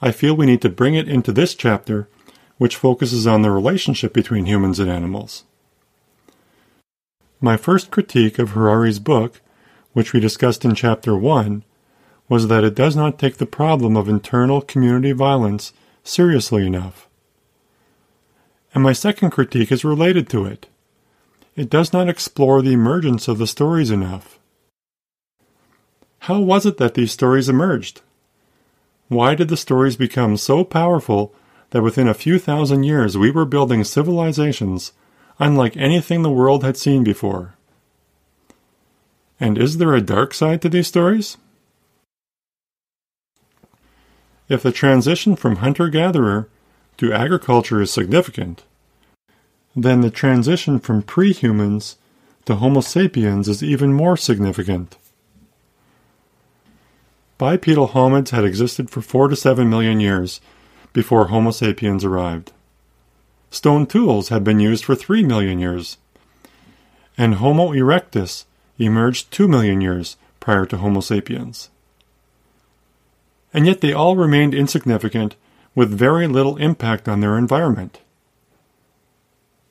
I 0.00 0.10
feel 0.10 0.34
we 0.34 0.46
need 0.46 0.62
to 0.62 0.68
bring 0.70 0.94
it 0.94 1.08
into 1.08 1.30
this 1.30 1.54
chapter, 1.54 2.08
which 2.56 2.74
focuses 2.76 3.26
on 3.26 3.42
the 3.42 3.50
relationship 3.50 4.14
between 4.14 4.46
humans 4.46 4.78
and 4.78 4.90
animals. 4.90 5.44
My 7.38 7.58
first 7.58 7.90
critique 7.90 8.38
of 8.38 8.50
Harari's 8.50 8.98
book, 8.98 9.42
which 9.92 10.14
we 10.14 10.20
discussed 10.20 10.64
in 10.64 10.74
Chapter 10.74 11.16
1, 11.16 11.64
was 12.30 12.48
that 12.48 12.64
it 12.64 12.74
does 12.74 12.96
not 12.96 13.18
take 13.18 13.36
the 13.36 13.46
problem 13.46 13.94
of 13.94 14.08
internal 14.08 14.62
community 14.62 15.12
violence 15.12 15.74
seriously 16.02 16.66
enough. 16.66 17.06
And 18.74 18.82
my 18.82 18.94
second 18.94 19.30
critique 19.30 19.70
is 19.70 19.84
related 19.84 20.28
to 20.30 20.46
it. 20.46 20.66
It 21.54 21.68
does 21.68 21.92
not 21.92 22.08
explore 22.08 22.62
the 22.62 22.72
emergence 22.72 23.28
of 23.28 23.38
the 23.38 23.46
stories 23.46 23.90
enough. 23.90 24.35
How 26.20 26.40
was 26.40 26.66
it 26.66 26.76
that 26.78 26.94
these 26.94 27.12
stories 27.12 27.48
emerged? 27.48 28.02
Why 29.08 29.34
did 29.34 29.48
the 29.48 29.56
stories 29.56 29.96
become 29.96 30.36
so 30.36 30.64
powerful 30.64 31.32
that 31.70 31.82
within 31.82 32.08
a 32.08 32.14
few 32.14 32.38
thousand 32.38 32.84
years 32.84 33.16
we 33.16 33.30
were 33.30 33.44
building 33.44 33.84
civilizations 33.84 34.92
unlike 35.38 35.76
anything 35.76 36.22
the 36.22 36.30
world 36.30 36.64
had 36.64 36.76
seen 36.76 37.04
before? 37.04 37.54
And 39.38 39.58
is 39.58 39.78
there 39.78 39.94
a 39.94 40.00
dark 40.00 40.34
side 40.34 40.62
to 40.62 40.68
these 40.68 40.88
stories? 40.88 41.36
If 44.48 44.62
the 44.62 44.72
transition 44.72 45.36
from 45.36 45.56
hunter 45.56 45.88
gatherer 45.88 46.48
to 46.98 47.12
agriculture 47.12 47.82
is 47.82 47.90
significant, 47.90 48.62
then 49.74 50.00
the 50.00 50.10
transition 50.10 50.78
from 50.78 51.02
pre 51.02 51.32
humans 51.32 51.96
to 52.46 52.56
Homo 52.56 52.80
sapiens 52.80 53.48
is 53.48 53.62
even 53.62 53.92
more 53.92 54.16
significant. 54.16 54.96
Bipedal 57.38 57.88
hominids 57.88 58.30
had 58.30 58.44
existed 58.44 58.90
for 58.90 59.00
4 59.00 59.28
to 59.28 59.36
7 59.36 59.68
million 59.68 60.00
years 60.00 60.40
before 60.92 61.26
Homo 61.26 61.50
sapiens 61.50 62.04
arrived. 62.04 62.52
Stone 63.50 63.86
tools 63.86 64.28
had 64.30 64.42
been 64.42 64.60
used 64.60 64.84
for 64.84 64.94
3 64.94 65.22
million 65.22 65.58
years, 65.58 65.98
and 67.16 67.34
Homo 67.34 67.72
erectus 67.72 68.44
emerged 68.78 69.30
2 69.30 69.46
million 69.48 69.80
years 69.80 70.16
prior 70.40 70.66
to 70.66 70.78
Homo 70.78 71.00
sapiens 71.00 71.70
and 73.56 73.66
yet 73.66 73.80
they 73.80 73.90
all 73.90 74.16
remained 74.16 74.54
insignificant 74.54 75.34
with 75.74 75.88
very 75.88 76.26
little 76.26 76.58
impact 76.58 77.08
on 77.08 77.20
their 77.20 77.38
environment. 77.38 78.00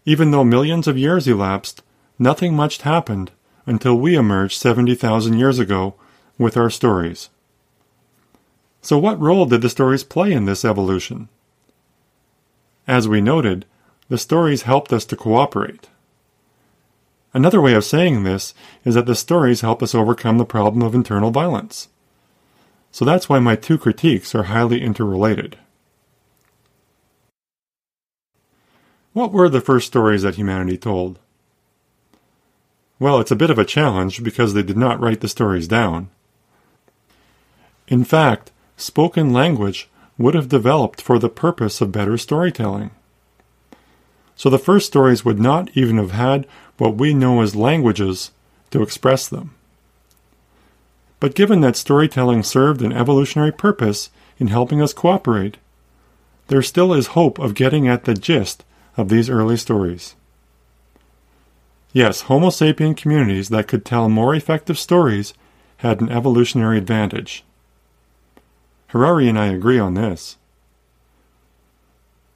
Even 0.05 0.31
though 0.31 0.43
millions 0.43 0.87
of 0.87 0.97
years 0.97 1.27
elapsed, 1.27 1.83
nothing 2.17 2.55
much 2.55 2.81
happened 2.81 3.29
until 3.67 3.95
we 3.95 4.15
emerged 4.15 4.59
70,000 4.59 5.37
years 5.37 5.59
ago 5.59 5.93
with 6.39 6.57
our 6.57 6.71
stories. 6.71 7.29
So, 8.85 8.99
what 8.99 9.19
role 9.19 9.47
did 9.47 9.63
the 9.63 9.69
stories 9.69 10.03
play 10.03 10.31
in 10.31 10.45
this 10.45 10.63
evolution? 10.63 11.27
As 12.87 13.07
we 13.07 13.19
noted, 13.19 13.65
the 14.09 14.17
stories 14.19 14.61
helped 14.61 14.93
us 14.93 15.05
to 15.05 15.15
cooperate. 15.15 15.89
Another 17.33 17.59
way 17.59 17.73
of 17.73 17.83
saying 17.83 18.21
this 18.21 18.53
is 18.83 18.93
that 18.93 19.07
the 19.07 19.15
stories 19.15 19.61
help 19.61 19.81
us 19.81 19.95
overcome 19.95 20.37
the 20.37 20.45
problem 20.45 20.83
of 20.83 20.93
internal 20.93 21.31
violence. 21.31 21.87
So 22.91 23.05
that's 23.05 23.27
why 23.27 23.39
my 23.39 23.55
two 23.55 23.79
critiques 23.79 24.35
are 24.35 24.43
highly 24.43 24.83
interrelated. 24.83 25.57
What 29.13 29.31
were 29.31 29.49
the 29.49 29.61
first 29.61 29.87
stories 29.87 30.21
that 30.21 30.35
humanity 30.35 30.77
told? 30.77 31.17
Well, 32.99 33.19
it's 33.19 33.31
a 33.31 33.35
bit 33.35 33.49
of 33.49 33.57
a 33.57 33.65
challenge 33.65 34.21
because 34.21 34.53
they 34.53 34.61
did 34.61 34.77
not 34.77 34.99
write 34.99 35.21
the 35.21 35.27
stories 35.27 35.67
down. 35.67 36.11
In 37.87 38.03
fact, 38.03 38.51
spoken 38.77 39.33
language 39.33 39.89
would 40.17 40.33
have 40.33 40.49
developed 40.49 41.01
for 41.01 41.19
the 41.19 41.29
purpose 41.29 41.81
of 41.81 41.91
better 41.91 42.17
storytelling. 42.17 42.91
So 44.35 44.49
the 44.49 44.59
first 44.59 44.87
stories 44.87 45.23
would 45.23 45.39
not 45.39 45.69
even 45.73 45.97
have 45.97 46.11
had 46.11 46.47
what 46.77 46.95
we 46.95 47.13
know 47.13 47.41
as 47.41 47.55
languages 47.55 48.31
to 48.71 48.81
express 48.81 49.27
them. 49.27 49.55
But 51.19 51.35
given 51.35 51.61
that 51.61 51.77
storytelling 51.77 52.43
served 52.43 52.81
an 52.81 52.91
evolutionary 52.91 53.51
purpose 53.51 54.09
in 54.37 54.47
helping 54.47 54.81
us 54.81 54.93
cooperate, 54.93 55.57
there 56.47 56.61
still 56.61 56.93
is 56.93 57.07
hope 57.07 57.39
of 57.39 57.55
getting 57.55 57.87
at 57.87 58.03
the 58.03 58.13
gist 58.13 58.63
of 58.97 59.09
these 59.09 59.29
early 59.29 59.57
stories. 59.57 60.15
Yes, 61.93 62.21
Homo 62.21 62.49
sapien 62.49 62.95
communities 62.95 63.49
that 63.49 63.67
could 63.67 63.85
tell 63.85 64.09
more 64.09 64.35
effective 64.35 64.77
stories 64.77 65.33
had 65.77 66.01
an 66.01 66.09
evolutionary 66.09 66.77
advantage. 66.77 67.43
Harari 68.95 69.27
and 69.27 69.37
I 69.37 69.47
agree 69.47 69.77
on 69.77 69.93
this. 69.93 70.37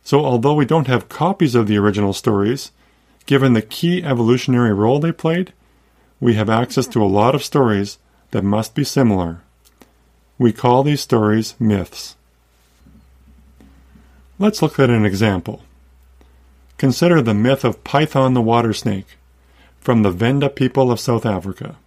So, 0.04 0.26
although 0.26 0.56
we 0.56 0.66
don't 0.66 0.88
have 0.88 1.08
copies 1.08 1.56
of 1.56 1.68
the 1.68 1.78
original 1.78 2.12
stories, 2.12 2.72
given 3.26 3.54
the 3.54 3.62
key 3.62 4.04
evolutionary 4.04 4.74
role 4.74 5.00
they 5.00 5.14
played, 5.14 5.54
we 6.20 6.34
have 6.34 6.50
access 6.50 6.86
to 6.88 7.02
a 7.02 7.06
lot 7.06 7.34
of 7.34 7.46
stories 7.46 7.98
that 8.32 8.44
must 8.44 8.76
be 8.76 8.84
similar. 8.84 9.40
We 10.38 10.52
call 10.52 10.84
these 10.84 11.00
stories 11.00 11.56
myths. 11.62 12.18
Let's 14.38 14.62
look 14.62 14.78
at 14.80 14.90
an 14.90 15.06
example. 15.06 15.64
Consider 16.78 17.22
the 17.22 17.34
myth 17.34 17.64
of 17.64 17.86
Python 17.86 18.34
the 18.34 18.42
water 18.42 18.74
snake 18.74 19.18
from 19.80 20.04
the 20.04 20.12
Venda 20.12 20.50
people 20.50 20.92
of 20.92 21.00
South 21.00 21.26
Africa. 21.26 21.78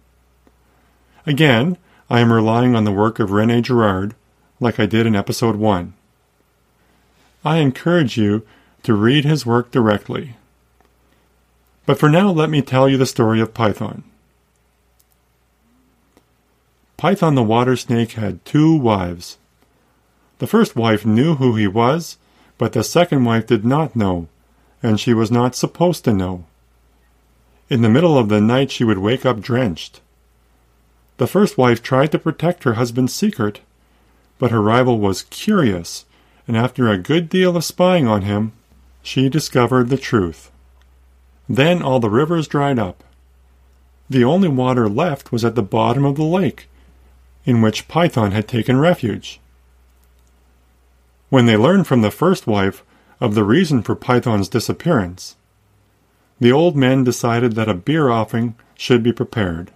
Again, 1.27 1.77
I 2.09 2.21
am 2.21 2.33
relying 2.33 2.75
on 2.75 2.85
the 2.85 2.91
work 2.91 3.19
of 3.19 3.29
Rene 3.29 3.61
Girard, 3.61 4.15
like 4.63 4.79
I 4.79 4.85
did 4.85 5.05
in 5.05 5.15
episode 5.15 5.57
1. 5.57 5.93
I 7.45 7.57
encourage 7.57 8.17
you 8.17 8.45
to 8.83 8.93
read 8.93 9.25
his 9.25 9.45
work 9.45 9.69
directly. 9.71 10.35
But 11.85 11.99
for 11.99 12.09
now, 12.09 12.31
let 12.31 12.49
me 12.49 12.61
tell 12.61 12.87
you 12.87 12.97
the 12.97 13.05
story 13.05 13.41
of 13.41 13.53
Python. 13.53 14.03
Python 16.95 17.35
the 17.35 17.43
water 17.43 17.75
snake 17.75 18.13
had 18.13 18.45
two 18.45 18.75
wives. 18.75 19.37
The 20.39 20.47
first 20.47 20.75
wife 20.75 21.05
knew 21.05 21.35
who 21.35 21.55
he 21.55 21.67
was, 21.67 22.17
but 22.57 22.71
the 22.71 22.83
second 22.83 23.25
wife 23.25 23.45
did 23.45 23.65
not 23.65 23.95
know, 23.95 24.27
and 24.81 24.99
she 24.99 25.13
was 25.13 25.29
not 25.29 25.55
supposed 25.55 26.05
to 26.05 26.13
know. 26.13 26.45
In 27.69 27.81
the 27.81 27.89
middle 27.89 28.17
of 28.17 28.29
the 28.29 28.39
night 28.39 28.71
she 28.71 28.85
would 28.85 28.99
wake 28.99 29.25
up 29.25 29.41
drenched. 29.41 29.99
The 31.17 31.27
first 31.27 31.57
wife 31.57 31.83
tried 31.83 32.11
to 32.13 32.19
protect 32.19 32.63
her 32.63 32.73
husband's 32.73 33.13
secret, 33.13 33.59
but 34.37 34.51
her 34.51 34.61
rival 34.61 34.99
was 34.99 35.23
curious, 35.23 36.05
and 36.47 36.57
after 36.57 36.87
a 36.87 36.97
good 36.97 37.29
deal 37.29 37.55
of 37.55 37.63
spying 37.63 38.07
on 38.07 38.23
him, 38.23 38.51
she 39.01 39.29
discovered 39.29 39.89
the 39.89 39.97
truth. 39.97 40.51
Then 41.47 41.81
all 41.81 41.99
the 41.99 42.09
rivers 42.09 42.47
dried 42.47 42.79
up. 42.79 43.03
The 44.09 44.23
only 44.23 44.47
water 44.47 44.89
left 44.89 45.31
was 45.31 45.43
at 45.45 45.55
the 45.55 45.63
bottom 45.63 46.05
of 46.05 46.15
the 46.15 46.23
lake, 46.23 46.67
in 47.45 47.61
which 47.61 47.87
Python 47.87 48.31
had 48.31 48.47
taken 48.47 48.79
refuge. 48.79 49.39
When 51.29 51.45
they 51.45 51.57
learned 51.57 51.87
from 51.87 52.01
the 52.01 52.11
first 52.11 52.47
wife 52.47 52.83
of 53.19 53.35
the 53.35 53.43
reason 53.43 53.81
for 53.81 53.95
Python's 53.95 54.49
disappearance, 54.49 55.35
the 56.39 56.51
old 56.51 56.75
men 56.75 57.03
decided 57.03 57.53
that 57.53 57.69
a 57.69 57.73
beer 57.73 58.09
offering 58.09 58.55
should 58.75 59.01
be 59.03 59.13
prepared. 59.13 59.71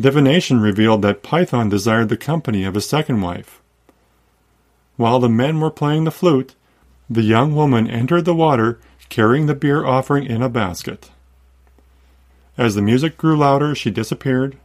Divination 0.00 0.60
revealed 0.60 1.02
that 1.02 1.22
Python 1.22 1.68
desired 1.68 2.08
the 2.08 2.16
company 2.16 2.64
of 2.64 2.74
his 2.74 2.88
second 2.88 3.20
wife. 3.20 3.60
While 4.96 5.18
the 5.18 5.28
men 5.28 5.60
were 5.60 5.70
playing 5.70 6.04
the 6.04 6.10
flute, 6.10 6.54
the 7.10 7.22
young 7.22 7.54
woman 7.54 7.88
entered 7.88 8.24
the 8.24 8.34
water 8.34 8.78
carrying 9.08 9.46
the 9.46 9.54
beer 9.54 9.84
offering 9.84 10.24
in 10.24 10.42
a 10.42 10.48
basket. 10.48 11.10
As 12.56 12.74
the 12.74 12.82
music 12.82 13.16
grew 13.16 13.36
louder, 13.36 13.74
she 13.74 13.90
disappeared, 13.90 14.56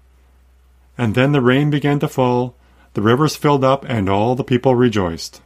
and 0.98 1.16
then 1.16 1.32
the 1.32 1.42
rain 1.42 1.70
began 1.70 2.00
to 2.00 2.08
fall, 2.08 2.56
the 2.94 3.02
rivers 3.02 3.36
filled 3.36 3.64
up, 3.64 3.86
and 3.88 4.10
all 4.10 4.36
the 4.36 4.44
people 4.44 4.76
rejoiced. 4.76 5.42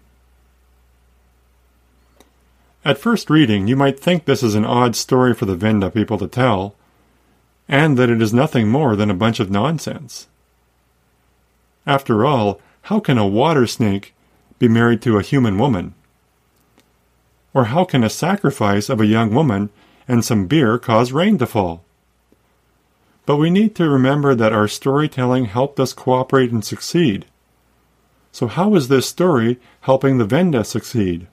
At 2.83 2.97
first 2.97 3.29
reading, 3.29 3.67
you 3.67 3.75
might 3.75 3.99
think 3.99 4.25
this 4.25 4.43
is 4.43 4.55
an 4.55 4.65
odd 4.65 4.95
story 4.95 5.33
for 5.33 5.45
the 5.45 5.55
Venda 5.55 5.89
people 5.89 6.17
to 6.17 6.27
tell, 6.27 6.75
and 7.67 7.97
that 7.97 8.09
it 8.09 8.21
is 8.21 8.33
nothing 8.33 8.67
more 8.67 8.95
than 8.95 9.09
a 9.09 9.15
bunch 9.15 9.39
of 9.39 9.51
nonsense. 9.51 10.27
After 11.85 12.25
all, 12.25 12.61
how 12.83 12.99
can 12.99 13.17
a 13.17 13.27
water 13.27 13.67
snake 13.67 14.13
be 14.59 14.67
married 14.67 15.01
to 15.01 15.17
a 15.17 15.23
human 15.23 15.57
woman? 15.57 15.93
Or 17.53 17.65
how 17.65 17.83
can 17.85 18.03
a 18.03 18.09
sacrifice 18.09 18.89
of 18.89 19.01
a 19.01 19.05
young 19.05 19.33
woman 19.33 19.69
and 20.07 20.23
some 20.23 20.47
beer 20.47 20.77
cause 20.77 21.11
rain 21.11 21.37
to 21.39 21.45
fall? 21.45 21.83
But 23.25 23.37
we 23.37 23.49
need 23.49 23.75
to 23.75 23.89
remember 23.89 24.35
that 24.35 24.53
our 24.53 24.67
storytelling 24.67 25.45
helped 25.45 25.79
us 25.79 25.91
cooperate 25.91 26.51
and 26.51 26.63
succeed. 26.63 27.25
So, 28.31 28.47
how 28.47 28.75
is 28.75 28.87
this 28.87 29.07
story 29.09 29.59
helping 29.81 30.17
the 30.17 30.25
Venda 30.25 30.63
succeed? 30.63 31.27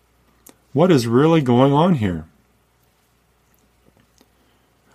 What 0.72 0.90
is 0.90 1.06
really 1.06 1.40
going 1.40 1.72
on 1.72 1.96
here? 1.96 2.26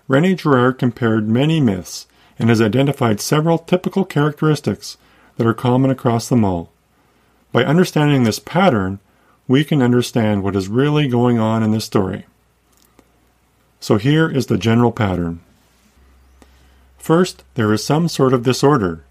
Rene 0.09 0.33
Girard 0.33 0.79
compared 0.79 1.29
many 1.29 1.61
myths 1.61 2.07
and 2.39 2.49
has 2.49 2.61
identified 2.61 3.21
several 3.21 3.59
typical 3.59 4.03
characteristics 4.03 4.97
that 5.37 5.45
are 5.45 5.53
common 5.53 5.91
across 5.91 6.27
them 6.27 6.43
all. 6.43 6.71
By 7.51 7.63
understanding 7.63 8.23
this 8.23 8.39
pattern, 8.39 8.99
we 9.47 9.63
can 9.63 9.83
understand 9.83 10.43
what 10.43 10.55
is 10.55 10.67
really 10.67 11.07
going 11.07 11.37
on 11.37 11.61
in 11.61 11.71
this 11.71 11.85
story. 11.85 12.25
So 13.79 13.97
here 13.97 14.27
is 14.27 14.47
the 14.47 14.57
general 14.57 14.91
pattern. 14.91 15.41
First, 16.97 17.43
there 17.53 17.71
is 17.71 17.83
some 17.83 18.07
sort 18.07 18.33
of 18.33 18.43
disorder. 18.43 19.03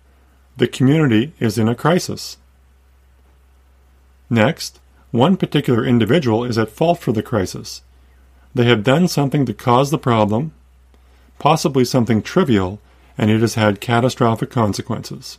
The 0.56 0.66
community 0.66 1.32
is 1.38 1.58
in 1.58 1.68
a 1.68 1.76
crisis. 1.76 2.38
Next, 4.28 4.80
one 5.12 5.37
particular 5.37 5.84
individual 5.87 6.44
is 6.44 6.58
at 6.58 6.70
fault 6.70 6.98
for 6.98 7.12
the 7.12 7.22
crisis. 7.22 7.82
They 8.52 8.64
have 8.64 8.82
done 8.82 9.06
something 9.06 9.46
to 9.46 9.54
cause 9.54 9.90
the 9.90 9.98
problem, 9.98 10.52
possibly 11.38 11.85
something 11.85 12.22
trivial, 12.22 12.81
and 13.16 13.31
it 13.31 13.40
has 13.40 13.55
had 13.55 13.81
catastrophic 13.81 14.51
consequences. 14.51 15.38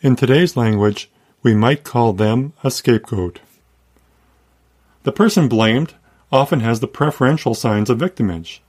In 0.00 0.16
today's 0.16 0.56
language, 0.56 1.10
we 1.42 1.54
might 1.54 1.84
call 1.84 2.12
them 2.12 2.52
a 2.62 2.70
scapegoat. 2.70 3.40
The 5.04 5.12
person 5.12 5.48
blamed 5.48 5.94
often 6.32 6.60
has 6.60 6.80
the 6.80 6.88
preferential 6.88 7.54
signs 7.54 7.90
of 7.90 7.98
victimage. 7.98 8.62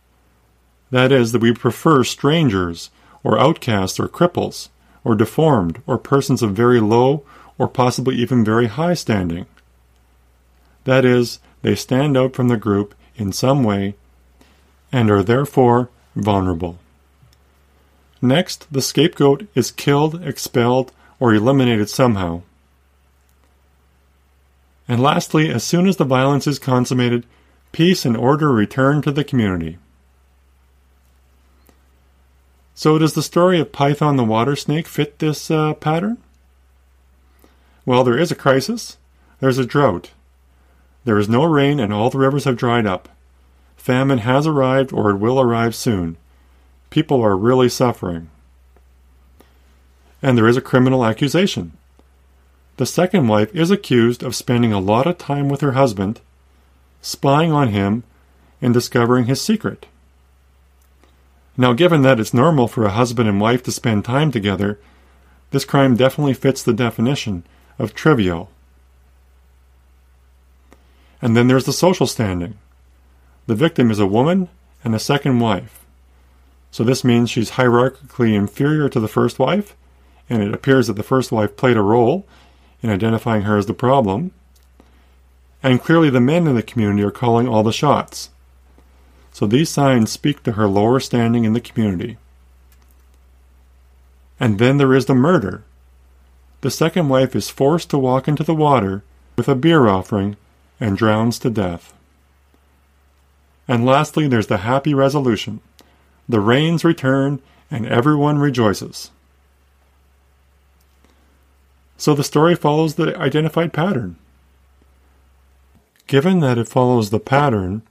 That 0.91 1.11
is, 1.11 1.31
that 1.31 1.41
we 1.41 1.53
prefer 1.53 2.03
strangers, 2.03 2.89
or 3.23 3.39
outcasts, 3.39 3.99
or 3.99 4.07
cripples, 4.07 4.69
or 5.03 5.15
deformed, 5.15 5.81
or 5.87 5.97
persons 5.97 6.43
of 6.43 6.55
very 6.55 6.79
low, 6.79 7.23
or 7.57 7.67
possibly 7.67 8.15
even 8.17 8.43
very 8.43 8.67
high 8.67 8.93
standing. 8.93 9.45
That 10.83 11.05
is, 11.05 11.39
they 11.61 11.75
stand 11.75 12.15
out 12.15 12.35
from 12.35 12.47
the 12.47 12.57
group 12.57 12.93
in 13.15 13.31
some 13.31 13.63
way 13.63 13.95
and 14.91 15.09
are 15.09 15.23
therefore 15.23 15.89
vulnerable. 16.15 16.77
Next, 18.21 18.71
the 18.71 18.81
scapegoat 18.81 19.47
is 19.53 19.71
killed, 19.71 20.25
expelled, 20.25 20.91
or 21.19 21.33
eliminated 21.33 21.89
somehow. 21.89 22.41
And 24.87 25.01
lastly, 25.01 25.49
as 25.49 25.63
soon 25.63 25.87
as 25.87 25.97
the 25.97 26.05
violence 26.05 26.47
is 26.47 26.59
consummated, 26.59 27.25
peace 27.71 28.05
and 28.05 28.15
order 28.15 28.51
return 28.51 29.01
to 29.01 29.11
the 29.11 29.23
community. 29.23 29.77
So, 32.73 32.97
does 32.97 33.13
the 33.13 33.23
story 33.23 33.59
of 33.59 33.71
Python 33.71 34.17
the 34.17 34.23
water 34.23 34.55
snake 34.55 34.87
fit 34.87 35.19
this 35.19 35.49
uh, 35.49 35.73
pattern? 35.75 36.17
Well, 37.85 38.03
there 38.03 38.17
is 38.17 38.31
a 38.31 38.35
crisis, 38.35 38.97
there's 39.39 39.57
a 39.57 39.65
drought. 39.65 40.11
There 41.05 41.17
is 41.17 41.29
no 41.29 41.45
rain, 41.45 41.79
and 41.79 41.93
all 41.93 42.09
the 42.09 42.17
rivers 42.17 42.45
have 42.45 42.57
dried 42.57 42.85
up. 42.85 43.09
Famine 43.85 44.17
has 44.17 44.47
arrived, 44.47 44.91
or 44.91 45.11
it 45.11 45.17
will 45.17 45.39
arrive 45.39 45.75
soon. 45.75 46.17
People 46.89 47.21
are 47.21 47.37
really 47.37 47.69
suffering. 47.69 48.31
And 50.23 50.35
there 50.35 50.47
is 50.47 50.57
a 50.57 50.69
criminal 50.69 51.05
accusation. 51.05 51.73
The 52.77 52.87
second 52.87 53.27
wife 53.27 53.53
is 53.53 53.69
accused 53.69 54.23
of 54.23 54.35
spending 54.35 54.73
a 54.73 54.79
lot 54.79 55.05
of 55.05 55.19
time 55.19 55.49
with 55.49 55.61
her 55.61 55.73
husband, 55.73 56.19
spying 57.03 57.51
on 57.51 57.67
him, 57.67 58.03
and 58.59 58.73
discovering 58.73 59.25
his 59.25 59.39
secret. 59.39 59.85
Now, 61.55 61.73
given 61.73 62.01
that 62.01 62.19
it's 62.19 62.33
normal 62.33 62.67
for 62.67 62.85
a 62.85 62.89
husband 62.89 63.29
and 63.29 63.39
wife 63.39 63.61
to 63.65 63.71
spend 63.71 64.03
time 64.03 64.31
together, 64.31 64.79
this 65.51 65.63
crime 65.63 65.95
definitely 65.95 66.33
fits 66.33 66.63
the 66.63 66.73
definition 66.73 67.43
of 67.77 67.93
trivial. 67.93 68.49
And 71.21 71.37
then 71.37 71.47
there's 71.47 71.65
the 71.65 71.71
social 71.71 72.07
standing. 72.07 72.57
The 73.47 73.55
victim 73.55 73.91
is 73.91 73.99
a 73.99 74.07
woman 74.07 74.49
and 74.83 74.95
a 74.95 74.99
second 74.99 75.39
wife. 75.39 75.85
So 76.71 76.83
this 76.83 77.03
means 77.03 77.29
she's 77.29 77.51
hierarchically 77.51 78.33
inferior 78.33 78.89
to 78.89 78.99
the 78.99 79.07
first 79.07 79.39
wife, 79.39 79.75
and 80.29 80.43
it 80.43 80.53
appears 80.53 80.87
that 80.87 80.93
the 80.93 81.03
first 81.03 81.31
wife 81.31 81.55
played 81.55 81.77
a 81.77 81.81
role 81.81 82.27
in 82.81 82.89
identifying 82.89 83.43
her 83.43 83.57
as 83.57 83.65
the 83.65 83.73
problem. 83.73 84.31
And 85.63 85.81
clearly, 85.81 86.09
the 86.09 86.21
men 86.21 86.45
in 86.45 86.55
the 86.55 86.61
community 86.61 87.01
are 87.03 87.11
calling 87.11 87.47
all 87.47 87.63
the 87.63 87.71
shots. 87.71 88.29
So 89.31 89.47
these 89.47 89.69
signs 89.69 90.11
speak 90.11 90.43
to 90.43 90.53
her 90.53 90.67
lower 90.67 90.99
standing 90.99 91.45
in 91.45 91.53
the 91.53 91.59
community. 91.59 92.17
And 94.39 94.59
then 94.59 94.77
there 94.77 94.93
is 94.93 95.07
the 95.07 95.15
murder. 95.15 95.63
The 96.61 96.69
second 96.69 97.09
wife 97.09 97.35
is 97.35 97.49
forced 97.49 97.89
to 97.89 97.97
walk 97.97 98.27
into 98.27 98.43
the 98.43 98.53
water 98.53 99.03
with 99.37 99.47
a 99.47 99.55
beer 99.55 99.87
offering 99.87 100.37
and 100.79 100.97
drowns 100.97 101.39
to 101.39 101.49
death. 101.49 101.94
And 103.67 103.85
lastly, 103.85 104.27
there's 104.27 104.47
the 104.47 104.57
happy 104.57 104.93
resolution. 104.93 105.61
The 106.29 106.39
rains 106.39 106.83
return 106.83 107.41
and 107.71 107.85
everyone 107.85 108.37
rejoices. 108.37 109.11
So 111.97 112.13
the 112.13 112.23
story 112.23 112.55
follows 112.55 112.95
the 112.95 113.17
identified 113.17 113.73
pattern. 113.73 114.17
Given 116.07 116.39
that 116.41 116.57
it 116.57 116.67
follows 116.67 117.09
the 117.09 117.19
pattern, 117.19 117.81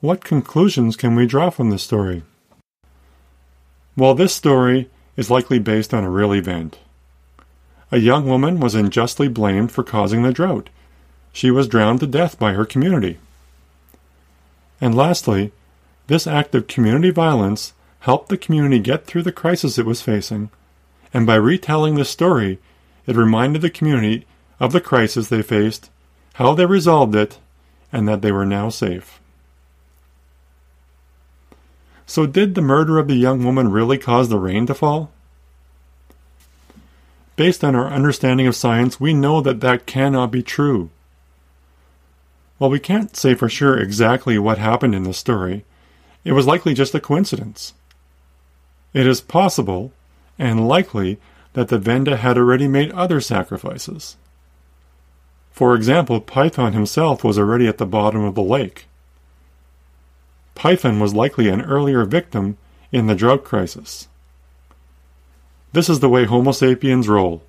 what 0.00 0.24
conclusions 0.24 0.96
can 0.96 1.14
we 1.14 1.26
draw 1.26 1.50
from 1.50 1.70
this 1.70 1.82
story? 1.82 2.22
Well, 3.96 4.14
this 4.14 4.34
story 4.34 4.88
is 5.16 5.30
likely 5.30 5.58
based 5.58 5.92
on 5.92 6.04
a 6.04 6.10
real 6.10 6.32
event. 6.32 6.78
A 7.92 7.98
young 7.98 8.26
woman 8.26 8.60
was 8.60 8.74
unjustly 8.74 9.28
blamed 9.28 9.72
for 9.72 9.84
causing 9.84 10.22
the 10.22 10.32
drought. 10.32 10.70
She 11.32 11.50
was 11.50 11.68
drowned 11.68 12.00
to 12.00 12.06
death 12.06 12.38
by 12.38 12.54
her 12.54 12.64
community. 12.64 13.18
And 14.80 14.94
lastly, 14.94 15.52
this 16.06 16.26
act 16.26 16.54
of 16.54 16.66
community 16.66 17.10
violence 17.10 17.74
helped 18.00 18.28
the 18.28 18.38
community 18.38 18.78
get 18.78 19.06
through 19.06 19.22
the 19.22 19.32
crisis 19.32 19.78
it 19.78 19.86
was 19.86 20.02
facing, 20.02 20.50
and 21.12 21.26
by 21.26 21.34
retelling 21.34 21.94
this 21.94 22.10
story, 22.10 22.58
it 23.06 23.16
reminded 23.16 23.62
the 23.62 23.70
community 23.70 24.26
of 24.58 24.72
the 24.72 24.80
crisis 24.80 25.28
they 25.28 25.42
faced, 25.42 25.90
how 26.34 26.54
they 26.54 26.66
resolved 26.66 27.14
it, 27.14 27.38
and 27.92 28.08
that 28.08 28.22
they 28.22 28.32
were 28.32 28.46
now 28.46 28.68
safe. 28.68 29.20
So, 32.06 32.26
did 32.26 32.54
the 32.54 32.62
murder 32.62 32.98
of 32.98 33.06
the 33.06 33.14
young 33.14 33.44
woman 33.44 33.70
really 33.70 33.98
cause 33.98 34.28
the 34.28 34.38
rain 34.38 34.66
to 34.66 34.74
fall? 34.74 35.12
Based 37.36 37.62
on 37.62 37.74
our 37.74 37.88
understanding 37.88 38.46
of 38.46 38.56
science, 38.56 38.98
we 38.98 39.14
know 39.14 39.40
that 39.40 39.60
that 39.60 39.86
cannot 39.86 40.30
be 40.30 40.42
true. 40.42 40.90
While 42.60 42.68
we 42.68 42.78
can't 42.78 43.16
say 43.16 43.34
for 43.34 43.48
sure 43.48 43.78
exactly 43.78 44.38
what 44.38 44.58
happened 44.58 44.94
in 44.94 45.04
the 45.04 45.14
story, 45.14 45.64
it 46.24 46.32
was 46.32 46.46
likely 46.46 46.74
just 46.74 46.94
a 46.94 47.00
coincidence. 47.00 47.72
It 48.92 49.06
is 49.06 49.22
possible 49.22 49.94
and 50.38 50.68
likely 50.68 51.18
that 51.54 51.68
the 51.68 51.78
Venda 51.78 52.18
had 52.18 52.36
already 52.36 52.68
made 52.68 52.92
other 52.92 53.18
sacrifices. 53.18 54.18
For 55.50 55.74
example, 55.74 56.20
Python 56.20 56.74
himself 56.74 57.24
was 57.24 57.38
already 57.38 57.66
at 57.66 57.78
the 57.78 57.86
bottom 57.86 58.24
of 58.24 58.34
the 58.34 58.42
lake. 58.42 58.84
Python 60.54 61.00
was 61.00 61.14
likely 61.14 61.48
an 61.48 61.62
earlier 61.62 62.04
victim 62.04 62.58
in 62.92 63.06
the 63.06 63.14
drought 63.14 63.42
crisis. 63.42 64.06
This 65.72 65.88
is 65.88 66.00
the 66.00 66.10
way 66.10 66.26
Homo 66.26 66.52
sapiens 66.52 67.08
roll. 67.08 67.42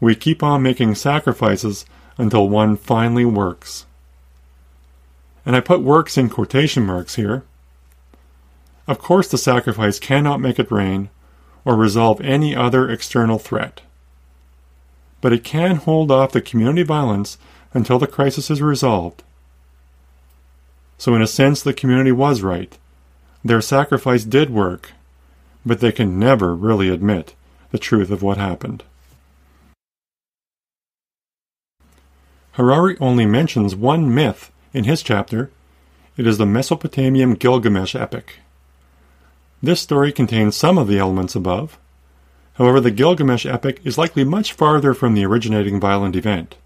We 0.00 0.14
keep 0.14 0.42
on 0.42 0.62
making 0.62 0.94
sacrifices 0.94 1.84
until 2.16 2.48
one 2.48 2.78
finally 2.78 3.26
works. 3.26 3.84
And 5.44 5.56
I 5.56 5.60
put 5.60 5.82
works 5.82 6.16
in 6.16 6.28
quotation 6.28 6.84
marks 6.84 7.16
here. 7.16 7.42
Of 8.86 8.98
course, 8.98 9.28
the 9.28 9.38
sacrifice 9.38 9.98
cannot 9.98 10.40
make 10.40 10.58
it 10.58 10.70
rain 10.70 11.10
or 11.64 11.76
resolve 11.76 12.20
any 12.20 12.54
other 12.54 12.88
external 12.88 13.38
threat. 13.38 13.80
But 15.20 15.32
it 15.32 15.44
can 15.44 15.76
hold 15.76 16.10
off 16.10 16.32
the 16.32 16.40
community 16.40 16.82
violence 16.82 17.38
until 17.72 17.98
the 17.98 18.06
crisis 18.06 18.50
is 18.50 18.60
resolved. 18.60 19.22
So, 20.98 21.14
in 21.14 21.22
a 21.22 21.26
sense, 21.26 21.62
the 21.62 21.74
community 21.74 22.12
was 22.12 22.42
right. 22.42 22.76
Their 23.44 23.60
sacrifice 23.60 24.24
did 24.24 24.50
work, 24.50 24.92
but 25.66 25.80
they 25.80 25.90
can 25.90 26.18
never 26.18 26.54
really 26.54 26.88
admit 26.88 27.34
the 27.70 27.78
truth 27.78 28.10
of 28.10 28.22
what 28.22 28.36
happened. 28.36 28.84
Harari 32.52 32.96
only 33.00 33.26
mentions 33.26 33.74
one 33.74 34.14
myth 34.14 34.51
in 34.72 34.84
his 34.84 35.02
chapter. 35.02 35.50
It 36.16 36.26
is 36.26 36.38
the 36.38 36.46
Mesopotamian 36.46 37.34
Gilgamesh 37.34 37.94
epic. 37.94 38.36
This 39.62 39.80
story 39.80 40.12
contains 40.12 40.56
some 40.56 40.78
of 40.78 40.88
the 40.88 40.98
elements 40.98 41.34
above. 41.34 41.78
However, 42.54 42.80
the 42.80 42.90
Gilgamesh 42.90 43.46
epic 43.46 43.80
is 43.84 43.96
likely 43.96 44.24
much 44.24 44.52
farther 44.52 44.92
from 44.92 45.14
the 45.14 45.24
originating 45.24 45.80
violent 45.80 46.16
event. 46.16 46.56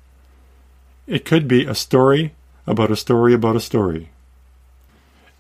It 1.06 1.24
could 1.24 1.46
be 1.46 1.64
a 1.64 1.74
story 1.74 2.32
about 2.66 2.90
a 2.90 2.96
story 2.96 3.32
about 3.32 3.56
a 3.56 3.60
story. 3.60 4.10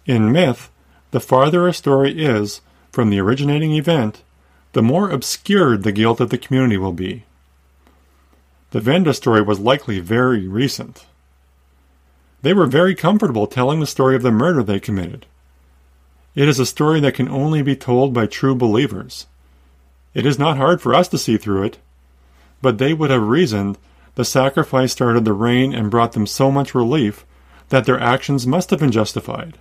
In 0.04 0.30
myth, 0.30 0.70
the 1.10 1.20
farther 1.20 1.66
a 1.66 1.72
story 1.72 2.22
is 2.22 2.60
from 2.92 3.10
the 3.10 3.20
originating 3.20 3.72
event, 3.72 4.22
the 4.72 4.82
more 4.82 5.10
obscured 5.10 5.82
the 5.82 5.92
guilt 5.92 6.20
of 6.20 6.30
the 6.30 6.38
community 6.38 6.76
will 6.76 6.92
be. 6.92 7.24
The 8.70 8.80
Venda 8.80 9.14
story 9.14 9.42
was 9.42 9.58
likely 9.58 10.00
very 10.00 10.46
recent. 10.46 11.06
They 12.42 12.52
were 12.52 12.66
very 12.66 12.94
comfortable 12.94 13.46
telling 13.46 13.80
the 13.80 13.86
story 13.86 14.14
of 14.16 14.22
the 14.22 14.30
murder 14.30 14.62
they 14.62 14.80
committed. 14.80 15.26
It 16.34 16.48
is 16.48 16.58
a 16.58 16.66
story 16.66 17.00
that 17.00 17.14
can 17.14 17.28
only 17.28 17.62
be 17.62 17.74
told 17.74 18.12
by 18.12 18.26
true 18.26 18.54
believers. 18.54 19.26
It 20.14 20.26
is 20.26 20.38
not 20.38 20.56
hard 20.56 20.80
for 20.80 20.94
us 20.94 21.08
to 21.08 21.18
see 21.18 21.36
through 21.36 21.64
it, 21.64 21.78
but 22.62 22.78
they 22.78 22.92
would 22.92 23.10
have 23.10 23.22
reasoned 23.22 23.78
the 24.16 24.24
sacrifice 24.24 24.92
started 24.92 25.24
the 25.24 25.32
rain 25.32 25.74
and 25.74 25.90
brought 25.90 26.12
them 26.12 26.26
so 26.26 26.50
much 26.50 26.74
relief 26.74 27.24
that 27.68 27.84
their 27.84 28.00
actions 28.00 28.46
must 28.46 28.70
have 28.70 28.80
been 28.80 28.92
justified. 28.92 29.58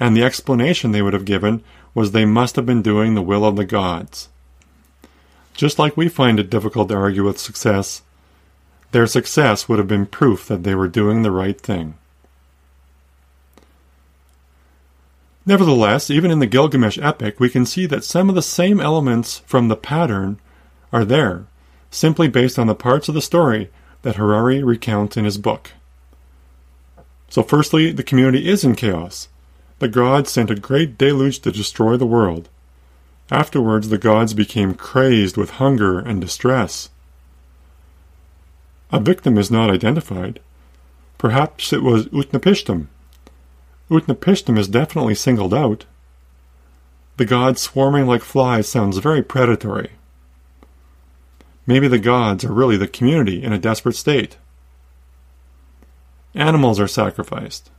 And 0.00 0.16
the 0.16 0.22
explanation 0.22 0.92
they 0.92 1.02
would 1.02 1.14
have 1.14 1.24
given 1.24 1.62
was 1.94 2.12
they 2.12 2.24
must 2.24 2.56
have 2.56 2.66
been 2.66 2.82
doing 2.82 3.14
the 3.14 3.22
will 3.22 3.44
of 3.44 3.56
the 3.56 3.64
gods. 3.64 4.28
Just 5.54 5.78
like 5.78 5.96
we 5.96 6.08
find 6.08 6.38
it 6.38 6.50
difficult 6.50 6.88
to 6.88 6.94
argue 6.94 7.24
with 7.24 7.38
success, 7.38 8.02
their 8.92 9.06
success 9.06 9.68
would 9.68 9.78
have 9.78 9.88
been 9.88 10.06
proof 10.06 10.46
that 10.46 10.62
they 10.62 10.74
were 10.74 10.88
doing 10.88 11.22
the 11.22 11.30
right 11.30 11.60
thing. 11.60 11.94
Nevertheless, 15.44 16.10
even 16.10 16.30
in 16.30 16.40
the 16.40 16.46
Gilgamesh 16.46 16.98
epic, 16.98 17.40
we 17.40 17.48
can 17.48 17.64
see 17.64 17.86
that 17.86 18.04
some 18.04 18.28
of 18.28 18.34
the 18.34 18.42
same 18.42 18.80
elements 18.80 19.38
from 19.46 19.68
the 19.68 19.76
pattern 19.76 20.38
are 20.92 21.04
there, 21.04 21.46
simply 21.90 22.28
based 22.28 22.58
on 22.58 22.66
the 22.66 22.74
parts 22.74 23.08
of 23.08 23.14
the 23.14 23.22
story 23.22 23.70
that 24.02 24.16
Harari 24.16 24.62
recounts 24.62 25.16
in 25.16 25.24
his 25.24 25.38
book. 25.38 25.72
So, 27.30 27.42
firstly, 27.42 27.92
the 27.92 28.02
community 28.02 28.48
is 28.48 28.64
in 28.64 28.74
chaos. 28.74 29.28
The 29.78 29.88
gods 29.88 30.30
sent 30.30 30.50
a 30.50 30.54
great 30.54 30.98
deluge 30.98 31.40
to 31.40 31.52
destroy 31.52 31.96
the 31.96 32.06
world. 32.06 32.48
Afterwards, 33.30 33.88
the 33.88 33.98
gods 33.98 34.34
became 34.34 34.74
crazed 34.74 35.36
with 35.36 35.50
hunger 35.52 35.98
and 35.98 36.20
distress. 36.20 36.90
A 38.90 39.00
victim 39.00 39.36
is 39.36 39.50
not 39.50 39.70
identified. 39.70 40.40
Perhaps 41.18 41.72
it 41.72 41.82
was 41.82 42.06
Utnapishtim. 42.06 42.86
Utnapishtim 43.90 44.58
is 44.58 44.68
definitely 44.68 45.14
singled 45.14 45.52
out. 45.52 45.84
The 47.18 47.26
gods 47.26 47.60
swarming 47.60 48.06
like 48.06 48.22
flies 48.22 48.68
sounds 48.68 48.98
very 48.98 49.22
predatory. 49.22 49.90
Maybe 51.66 51.88
the 51.88 51.98
gods 51.98 52.44
are 52.44 52.52
really 52.52 52.78
the 52.78 52.88
community 52.88 53.42
in 53.42 53.52
a 53.52 53.58
desperate 53.58 53.96
state. 53.96 54.38
Animals 56.34 56.80
are 56.80 56.88
sacrificed. 56.88 57.70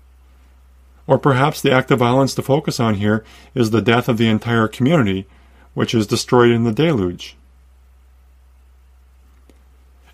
Or 1.08 1.18
perhaps 1.18 1.60
the 1.60 1.72
act 1.72 1.90
of 1.90 2.00
violence 2.00 2.36
to 2.36 2.44
focus 2.44 2.80
on 2.80 2.96
here 2.96 3.24
is 3.56 3.72
the 3.72 3.82
death 3.82 4.08
of 4.08 4.20
the 4.20 4.28
entire 4.28 4.68
community, 4.68 5.26
which 5.74 5.96
is 5.96 6.06
destroyed 6.06 6.52
in 6.52 6.66
the 6.66 6.72
deluge. 6.72 7.36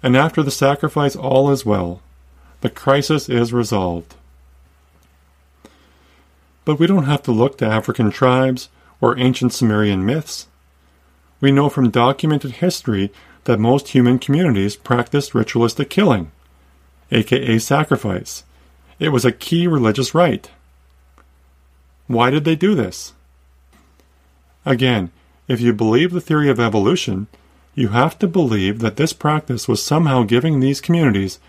And 0.05 0.15
after 0.15 0.43
the 0.43 0.51
sacrifice, 0.51 1.15
all 1.15 1.49
is 1.49 1.65
well. 1.65 1.99
The 2.61 2.69
crisis 2.69 3.27
is 3.27 3.51
resolved. 3.51 4.13
But 6.63 6.77
we 6.77 6.85
don't 6.85 7.05
have 7.05 7.23
to 7.23 7.31
look 7.31 7.57
to 7.57 7.65
African 7.65 8.11
tribes 8.11 8.69
or 9.01 9.17
ancient 9.17 9.51
Sumerian 9.51 10.05
myths. 10.05 10.47
We 11.41 11.51
know 11.51 11.69
from 11.69 11.89
documented 11.89 12.51
history 12.51 13.11
that 13.45 13.59
most 13.59 13.87
human 13.87 14.19
communities 14.19 14.75
practiced 14.75 15.33
ritualistic 15.33 15.89
killing, 15.89 16.31
aka 17.09 17.57
sacrifice. 17.57 18.43
It 18.99 19.09
was 19.09 19.25
a 19.25 19.31
key 19.31 19.65
religious 19.65 20.13
rite. 20.13 20.51
Why 22.05 22.29
did 22.29 22.43
they 22.43 22.55
do 22.55 22.75
this? 22.75 23.13
Again, 24.67 25.09
if 25.47 25.61
you 25.61 25.73
believe 25.73 26.11
the 26.11 26.21
theory 26.21 26.51
of 26.51 26.59
evolution, 26.59 27.25
you 27.75 27.89
have 27.89 28.17
to 28.19 28.27
believe 28.27 28.79
that 28.79 28.95
this 28.95 29.11
practice 29.11 29.67
was 29.67 29.83
somehow 29.83 30.23
giving 30.23 30.59
these 30.59 30.79
communities 30.79 31.39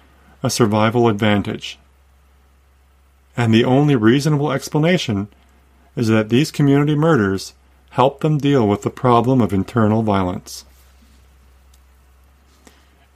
a 0.42 0.50
survival 0.50 1.08
advantage. 1.08 1.78
And 3.36 3.54
the 3.54 3.64
only 3.64 3.94
reasonable 3.94 4.50
explanation 4.50 5.28
is 5.94 6.08
that 6.08 6.28
these 6.28 6.50
community 6.50 6.96
murders 6.96 7.54
helped 7.90 8.20
them 8.20 8.38
deal 8.38 8.66
with 8.66 8.82
the 8.82 8.90
problem 8.90 9.40
of 9.40 9.52
internal 9.52 10.02
violence. 10.02 10.64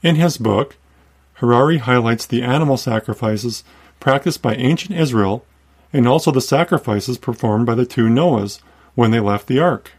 In 0.01 0.15
his 0.15 0.37
book, 0.37 0.77
Harari 1.35 1.79
highlights 1.79 2.25
the 2.25 2.41
animal 2.41 2.77
sacrifices 2.77 3.63
practiced 3.99 4.41
by 4.41 4.55
ancient 4.55 4.97
Israel 4.97 5.45
and 5.91 6.07
also 6.07 6.31
the 6.31 6.41
sacrifices 6.41 7.17
performed 7.17 7.65
by 7.65 7.75
the 7.75 7.85
two 7.85 8.07
Noahs 8.07 8.61
when 8.95 9.11
they 9.11 9.19
left 9.19 9.47
the 9.47 9.59
ark. 9.59 9.91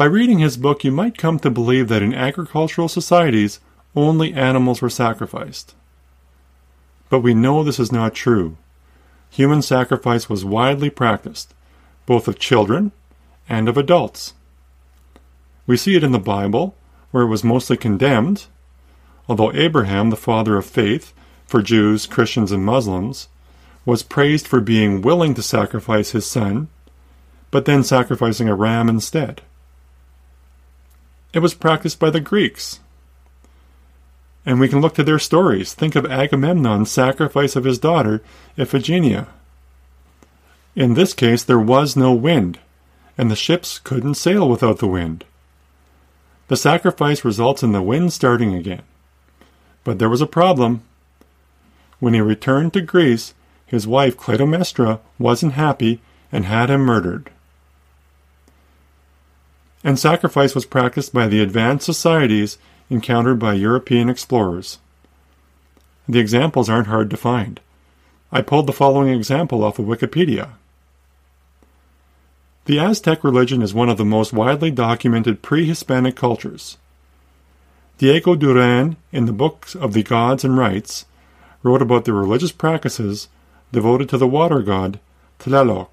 By 0.00 0.06
reading 0.06 0.38
his 0.38 0.56
book, 0.56 0.82
you 0.82 0.92
might 0.92 1.18
come 1.18 1.38
to 1.40 1.50
believe 1.50 1.88
that 1.88 2.02
in 2.02 2.14
agricultural 2.14 2.88
societies 2.88 3.60
only 3.94 4.32
animals 4.32 4.80
were 4.80 4.88
sacrificed. 4.88 5.74
But 7.10 7.20
we 7.20 7.34
know 7.34 7.62
this 7.62 7.78
is 7.78 7.92
not 7.92 8.14
true. 8.14 8.56
Human 9.28 9.60
sacrifice 9.60 10.26
was 10.26 10.42
widely 10.42 10.88
practiced, 10.88 11.52
both 12.06 12.28
of 12.28 12.38
children 12.38 12.92
and 13.46 13.68
of 13.68 13.76
adults. 13.76 14.32
We 15.66 15.76
see 15.76 15.96
it 15.96 16.02
in 16.02 16.12
the 16.12 16.18
Bible, 16.18 16.74
where 17.10 17.24
it 17.24 17.28
was 17.28 17.44
mostly 17.44 17.76
condemned, 17.76 18.46
although 19.28 19.52
Abraham, 19.52 20.08
the 20.08 20.16
father 20.16 20.56
of 20.56 20.64
faith, 20.64 21.12
for 21.46 21.60
Jews, 21.60 22.06
Christians, 22.06 22.52
and 22.52 22.64
Muslims, 22.64 23.28
was 23.84 24.02
praised 24.02 24.46
for 24.48 24.62
being 24.62 25.02
willing 25.02 25.34
to 25.34 25.42
sacrifice 25.42 26.12
his 26.12 26.24
son, 26.24 26.68
but 27.50 27.66
then 27.66 27.84
sacrificing 27.84 28.48
a 28.48 28.54
ram 28.54 28.88
instead. 28.88 29.42
It 31.32 31.38
was 31.40 31.54
practiced 31.54 31.98
by 31.98 32.10
the 32.10 32.20
Greeks. 32.20 32.80
And 34.44 34.58
we 34.58 34.68
can 34.68 34.80
look 34.80 34.94
to 34.94 35.04
their 35.04 35.18
stories. 35.18 35.74
Think 35.74 35.94
of 35.94 36.06
Agamemnon's 36.06 36.90
sacrifice 36.90 37.56
of 37.56 37.64
his 37.64 37.78
daughter, 37.78 38.22
Iphigenia. 38.56 39.28
In 40.74 40.94
this 40.94 41.12
case, 41.12 41.42
there 41.44 41.58
was 41.58 41.96
no 41.96 42.12
wind, 42.12 42.58
and 43.18 43.30
the 43.30 43.36
ships 43.36 43.78
couldn't 43.78 44.14
sail 44.14 44.48
without 44.48 44.78
the 44.78 44.86
wind. 44.86 45.24
The 46.48 46.56
sacrifice 46.56 47.24
results 47.24 47.62
in 47.62 47.72
the 47.72 47.82
wind 47.82 48.12
starting 48.12 48.54
again. 48.54 48.82
But 49.84 49.98
there 49.98 50.08
was 50.08 50.20
a 50.20 50.26
problem. 50.26 50.82
When 52.00 52.14
he 52.14 52.20
returned 52.20 52.72
to 52.72 52.80
Greece, 52.80 53.34
his 53.66 53.86
wife 53.86 54.16
Clytemnestra 54.16 55.00
wasn't 55.18 55.52
happy 55.52 56.00
and 56.32 56.44
had 56.44 56.70
him 56.70 56.80
murdered. 56.80 57.30
And 59.82 59.98
sacrifice 59.98 60.54
was 60.54 60.66
practiced 60.66 61.12
by 61.12 61.26
the 61.26 61.40
advanced 61.40 61.86
societies 61.86 62.58
encountered 62.90 63.38
by 63.38 63.54
European 63.54 64.10
explorers. 64.10 64.78
The 66.08 66.18
examples 66.18 66.68
aren't 66.68 66.88
hard 66.88 67.08
to 67.10 67.16
find. 67.16 67.60
I 68.32 68.42
pulled 68.42 68.66
the 68.66 68.72
following 68.72 69.08
example 69.08 69.64
off 69.64 69.78
of 69.78 69.86
Wikipedia. 69.86 70.50
The 72.66 72.78
Aztec 72.78 73.24
religion 73.24 73.62
is 73.62 73.74
one 73.74 73.88
of 73.88 73.96
the 73.96 74.04
most 74.04 74.32
widely 74.32 74.70
documented 74.70 75.42
pre 75.42 75.64
Hispanic 75.64 76.14
cultures. 76.14 76.76
Diego 77.98 78.34
Duran, 78.34 78.96
in 79.12 79.26
the 79.26 79.32
Books 79.32 79.74
of 79.74 79.92
the 79.92 80.02
Gods 80.02 80.44
and 80.44 80.56
Rites, 80.56 81.04
wrote 81.62 81.82
about 81.82 82.04
the 82.04 82.12
religious 82.12 82.52
practices 82.52 83.28
devoted 83.72 84.08
to 84.08 84.18
the 84.18 84.26
water 84.26 84.62
god 84.62 84.98
Tlaloc. 85.38 85.88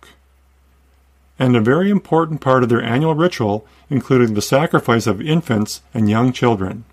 And 1.39 1.55
a 1.55 1.61
very 1.61 1.89
important 1.89 2.41
part 2.41 2.63
of 2.63 2.69
their 2.69 2.81
annual 2.81 3.15
ritual 3.15 3.67
included 3.89 4.33
the 4.33 4.41
sacrifice 4.41 5.05
of 5.05 5.21
infants 5.21 5.81
and 5.93 6.09
young 6.09 6.33
children. 6.33 6.83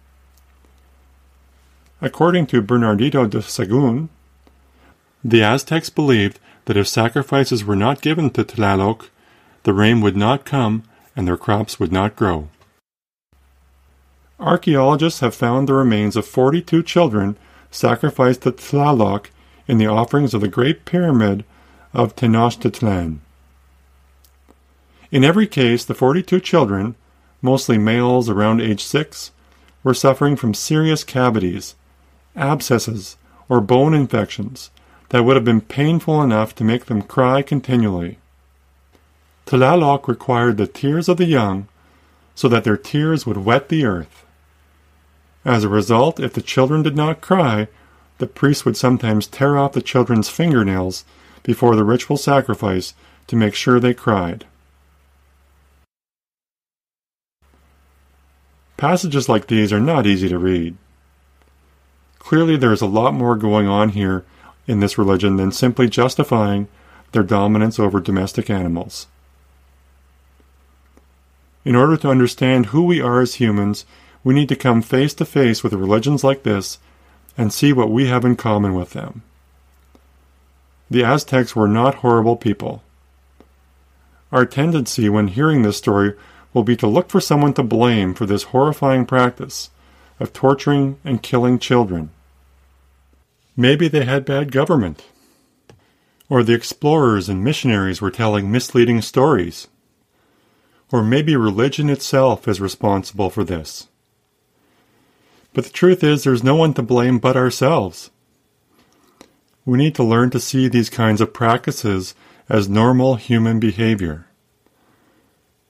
According 2.01 2.47
to 2.49 2.61
Bernardino 2.61 3.27
de 3.27 3.39
Sahagún, 3.39 4.09
the 5.25 5.43
Aztecs 5.43 5.89
believed 5.89 6.39
that 6.67 6.77
if 6.77 6.87
sacrifices 6.87 7.65
were 7.65 7.77
not 7.77 8.03
given 8.03 8.29
to 8.31 8.45
Tlaloc, 8.45 9.09
the 9.63 9.73
rain 9.73 10.03
would 10.03 10.17
not 10.17 10.45
come 10.45 10.83
and 11.17 11.27
their 11.27 11.39
crops 11.39 11.81
would 11.81 11.93
not 11.93 12.17
grow. 12.17 12.49
Archaeologists 14.39 15.21
have 15.21 15.35
found 15.35 15.67
the 15.67 15.73
remains 15.75 16.17
of 16.17 16.27
42 16.27 16.83
children 16.83 17.37
sacrificed 17.71 18.43
to 18.43 18.53
Tlaloc 18.53 19.27
in 19.67 19.79
the 19.79 19.87
offerings 19.87 20.35
of 20.35 20.43
the 20.43 20.49
Great 20.49 20.85
Pyramid 20.85 21.45
of 21.95 22.15
Tenochtitlan. 22.17 23.21
In 25.15 25.23
every 25.23 25.47
case, 25.47 25.85
the 25.85 25.95
42 25.95 26.41
children, 26.41 26.97
mostly 27.41 27.79
males 27.79 28.29
around 28.29 28.61
age 28.61 28.83
6, 28.83 29.31
were 29.85 29.95
suffering 29.95 30.35
from 30.35 30.55
serious 30.55 31.05
cavities, 31.05 31.77
abscesses, 32.35 33.17
or 33.49 33.61
bone 33.61 33.95
infections 33.95 34.73
that 35.11 35.23
would 35.25 35.37
have 35.37 35.45
been 35.45 35.61
painful 35.61 36.21
enough 36.21 36.53
to 36.57 36.65
make 36.65 36.87
them 36.87 37.01
cry 37.01 37.43
continually. 37.43 38.19
Tlaloc 39.47 40.09
required 40.09 40.57
the 40.57 40.67
tears 40.67 41.09
of 41.09 41.19
the 41.19 41.27
young 41.27 41.69
so 42.35 42.49
that 42.49 42.65
their 42.65 42.77
tears 42.77 43.25
would 43.25 43.37
wet 43.37 43.69
the 43.69 43.85
earth. 43.85 44.27
As 45.45 45.63
a 45.63 45.69
result, 45.69 46.19
if 46.19 46.33
the 46.33 46.43
children 46.43 46.83
did 46.83 46.97
not 46.97 47.21
cry, 47.21 47.69
the 48.19 48.27
priest 48.27 48.65
would 48.65 48.77
sometimes 48.77 49.29
tear 49.29 49.57
off 49.59 49.75
the 49.75 49.81
children's 49.81 50.29
fingernails 50.29 51.05
before 51.45 51.77
the 51.77 51.85
ritual 51.85 52.17
sacrifice 52.17 52.95
to 53.29 53.37
make 53.37 53.55
sure 53.55 53.79
they 53.79 53.95
cried. 53.95 54.45
Passages 58.85 59.31
like 59.31 59.47
these 59.47 59.73
are 59.73 59.81
not 59.81 60.07
easy 60.07 60.29
to 60.29 60.39
read. 60.39 60.77
Clearly, 62.19 62.59
there 62.59 62.71
is 62.71 62.83
a 62.83 62.87
lot 62.87 63.15
more 63.15 63.35
going 63.35 63.67
on 63.67 63.89
here 63.89 64.27
in 64.67 64.81
this 64.81 64.99
religion 64.99 65.37
than 65.37 65.53
simply 65.53 65.89
justifying 65.89 66.69
their 67.13 67.23
dominance 67.23 67.79
over 67.79 67.99
domestic 67.99 68.51
animals. 68.51 69.07
In 71.65 71.75
order 71.75 71.97
to 71.97 72.11
understand 72.11 72.67
who 72.67 72.83
we 72.83 73.01
are 73.01 73.23
as 73.23 73.37
humans, 73.37 73.87
we 74.23 74.35
need 74.35 74.51
to 74.51 74.55
come 74.55 74.83
face 74.83 75.15
to 75.15 75.25
face 75.25 75.65
with 75.65 75.73
religions 75.73 76.23
like 76.23 76.43
this 76.43 76.79
and 77.39 77.55
see 77.55 77.73
what 77.73 77.91
we 77.91 78.09
have 78.09 78.27
in 78.27 78.37
common 78.37 78.75
with 78.75 78.91
them. 78.91 79.23
The 80.91 81.05
Aztecs 81.05 81.57
were 81.57 81.69
not 81.69 81.95
horrible 81.97 82.37
people. 82.37 82.83
Our 84.31 84.45
tendency 84.45 85.09
when 85.09 85.29
hearing 85.29 85.63
this 85.63 85.79
story 85.79 86.13
will 86.55 86.63
be 86.63 86.77
to 86.77 86.87
look 86.87 87.11
for 87.11 87.21
someone 87.21 87.53
to 87.53 87.63
blame 87.63 88.15
for 88.15 88.25
this 88.25 88.45
horrifying 88.45 89.05
practice 89.05 89.71
of 90.19 90.33
torturing 90.33 90.99
and 91.05 91.23
killing 91.23 91.59
children. 91.59 92.11
Maybe 93.57 93.89
they 93.89 94.05
had 94.05 94.25
bad 94.25 94.53
government. 94.53 95.05
Or 96.29 96.43
the 96.43 96.55
explorers 96.55 97.29
and 97.29 97.45
missionaries 97.45 98.01
were 98.01 98.11
telling 98.11 98.51
misleading 98.51 99.03
stories. 99.03 99.69
Or 100.91 101.03
maybe 101.03 101.37
religion 101.37 101.91
itself 101.91 102.49
is 102.49 102.61
responsible 102.61 103.31
for 103.31 103.45
this. 103.45 103.89
But 105.53 105.65
the 105.65 105.71
truth 105.71 106.03
is, 106.03 106.25
there's 106.25 106.43
no 106.43 106.57
one 106.57 106.75
to 106.75 106.83
blame 106.83 107.19
but 107.19 107.37
ourselves. 107.37 108.11
We 109.65 109.79
need 109.79 109.95
to 109.97 110.05
learn 110.05 110.31
to 110.31 110.41
see 110.41 110.69
these 110.69 110.91
kinds 110.91 111.21
of 111.21 111.33
practices 111.33 112.15
as 112.49 112.69
normal 112.69 113.17
human 113.17 113.61
behavior. 113.61 114.27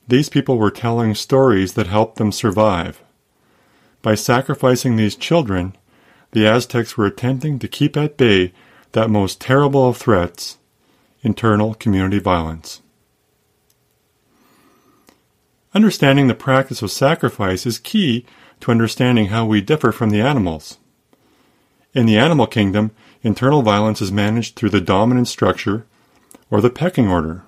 These 0.06 0.28
people 0.28 0.58
were 0.58 0.70
telling 0.70 1.14
stories 1.14 1.74
that 1.74 1.86
helped 1.86 2.16
them 2.16 2.30
survive. 2.30 3.02
By 4.02 4.14
sacrificing 4.14 4.96
these 4.96 5.16
children, 5.16 5.76
the 6.32 6.46
Aztecs 6.46 6.96
were 6.96 7.06
attempting 7.06 7.58
to 7.58 7.68
keep 7.68 7.96
at 7.96 8.16
bay 8.16 8.52
that 8.92 9.08
most 9.08 9.40
terrible 9.40 9.88
of 9.88 9.96
threats 9.96 10.58
internal 11.22 11.74
community 11.74 12.18
violence. 12.18 12.82
Understanding 15.74 16.28
the 16.28 16.34
practice 16.34 16.82
of 16.82 16.90
sacrifice 16.90 17.64
is 17.64 17.78
key 17.78 18.26
to 18.60 18.70
understanding 18.70 19.26
how 19.26 19.46
we 19.46 19.60
differ 19.60 19.90
from 19.90 20.10
the 20.10 20.20
animals. 20.20 20.78
In 21.94 22.06
the 22.06 22.18
animal 22.18 22.46
kingdom, 22.46 22.90
internal 23.22 23.62
violence 23.62 24.02
is 24.02 24.12
managed 24.12 24.54
through 24.54 24.70
the 24.70 24.80
dominant 24.80 25.28
structure 25.28 25.86
or 26.50 26.60
the 26.60 26.70
pecking 26.70 27.08
order. 27.08 27.44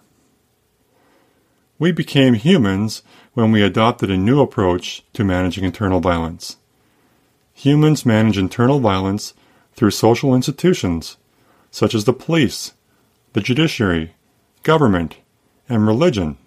We 1.78 1.92
became 1.92 2.34
humans 2.34 3.02
when 3.34 3.52
we 3.52 3.62
adopted 3.62 4.10
a 4.10 4.16
new 4.16 4.40
approach 4.40 5.04
to 5.12 5.24
managing 5.24 5.64
internal 5.64 6.00
violence. 6.00 6.56
Humans 7.52 8.06
manage 8.06 8.38
internal 8.38 8.80
violence 8.80 9.34
through 9.74 9.90
social 9.90 10.34
institutions, 10.34 11.18
such 11.70 11.94
as 11.94 12.04
the 12.04 12.14
police, 12.14 12.72
the 13.34 13.42
judiciary, 13.42 14.14
government, 14.62 15.18
and 15.68 15.86
religion. 15.86 16.38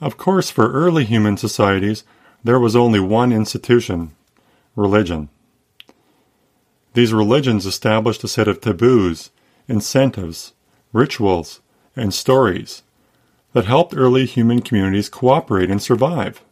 Of 0.00 0.18
course, 0.18 0.50
for 0.50 0.70
early 0.70 1.04
human 1.04 1.38
societies, 1.38 2.04
there 2.42 2.60
was 2.60 2.76
only 2.76 3.00
one 3.00 3.32
institution 3.32 4.14
religion. 4.76 5.30
These 6.92 7.12
religions 7.12 7.64
established 7.64 8.22
a 8.24 8.28
set 8.28 8.48
of 8.48 8.60
taboos, 8.60 9.30
incentives, 9.66 10.52
rituals, 10.92 11.60
and 11.96 12.12
stories 12.12 12.82
that 13.54 13.64
helped 13.64 13.96
early 13.96 14.26
human 14.26 14.60
communities 14.60 15.08
cooperate 15.08 15.70
and 15.70 15.80
survive. 15.80 16.42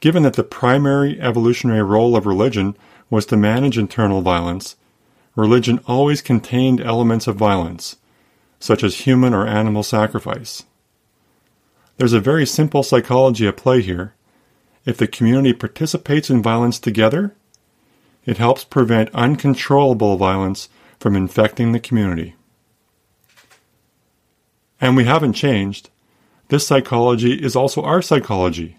Given 0.00 0.24
that 0.24 0.34
the 0.34 0.42
primary 0.42 1.20
evolutionary 1.20 1.82
role 1.82 2.16
of 2.16 2.26
religion 2.26 2.76
was 3.08 3.26
to 3.26 3.36
manage 3.36 3.78
internal 3.78 4.22
violence, 4.22 4.76
religion 5.36 5.80
always 5.86 6.20
contained 6.20 6.80
elements 6.80 7.26
of 7.26 7.36
violence, 7.36 7.96
such 8.58 8.82
as 8.82 9.00
human 9.00 9.32
or 9.32 9.46
animal 9.46 9.82
sacrifice. 9.82 10.64
There's 11.96 12.12
a 12.12 12.20
very 12.20 12.46
simple 12.46 12.82
psychology 12.82 13.46
at 13.46 13.56
play 13.56 13.82
here. 13.82 14.14
If 14.84 14.96
the 14.96 15.06
community 15.06 15.52
participates 15.52 16.28
in 16.30 16.42
violence 16.42 16.78
together, 16.78 17.34
it 18.24 18.38
helps 18.38 18.64
prevent 18.64 19.14
uncontrollable 19.14 20.16
violence 20.16 20.68
from 20.98 21.14
infecting 21.14 21.72
the 21.72 21.80
community. 21.80 22.36
And 24.84 24.98
we 24.98 25.04
haven't 25.04 25.32
changed. 25.32 25.88
This 26.48 26.66
psychology 26.66 27.42
is 27.42 27.56
also 27.56 27.80
our 27.80 28.02
psychology. 28.02 28.76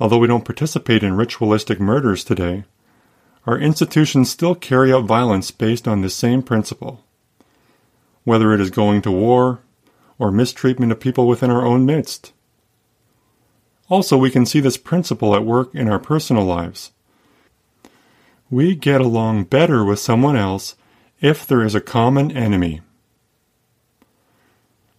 Although 0.00 0.16
we 0.16 0.26
don't 0.26 0.46
participate 0.46 1.02
in 1.02 1.12
ritualistic 1.12 1.78
murders 1.78 2.24
today, 2.24 2.64
our 3.46 3.58
institutions 3.58 4.30
still 4.30 4.54
carry 4.54 4.90
out 4.90 5.04
violence 5.04 5.50
based 5.50 5.86
on 5.86 6.00
this 6.00 6.14
same 6.14 6.42
principle. 6.42 7.04
Whether 8.24 8.54
it 8.54 8.62
is 8.62 8.70
going 8.70 9.02
to 9.02 9.10
war, 9.10 9.60
or 10.18 10.30
mistreatment 10.30 10.90
of 10.90 11.00
people 11.00 11.26
within 11.26 11.50
our 11.50 11.66
own 11.66 11.84
midst. 11.84 12.32
Also, 13.90 14.16
we 14.16 14.30
can 14.30 14.46
see 14.46 14.60
this 14.60 14.78
principle 14.78 15.36
at 15.36 15.44
work 15.44 15.74
in 15.74 15.86
our 15.86 15.98
personal 15.98 16.46
lives. 16.46 16.92
we 18.50 18.74
get 18.74 19.02
along 19.02 19.44
better 19.44 19.84
with 19.84 19.98
someone 19.98 20.36
else 20.36 20.76
if 21.20 21.46
there 21.46 21.62
is 21.62 21.74
a 21.74 21.80
common 21.82 22.34
enemy. 22.34 22.80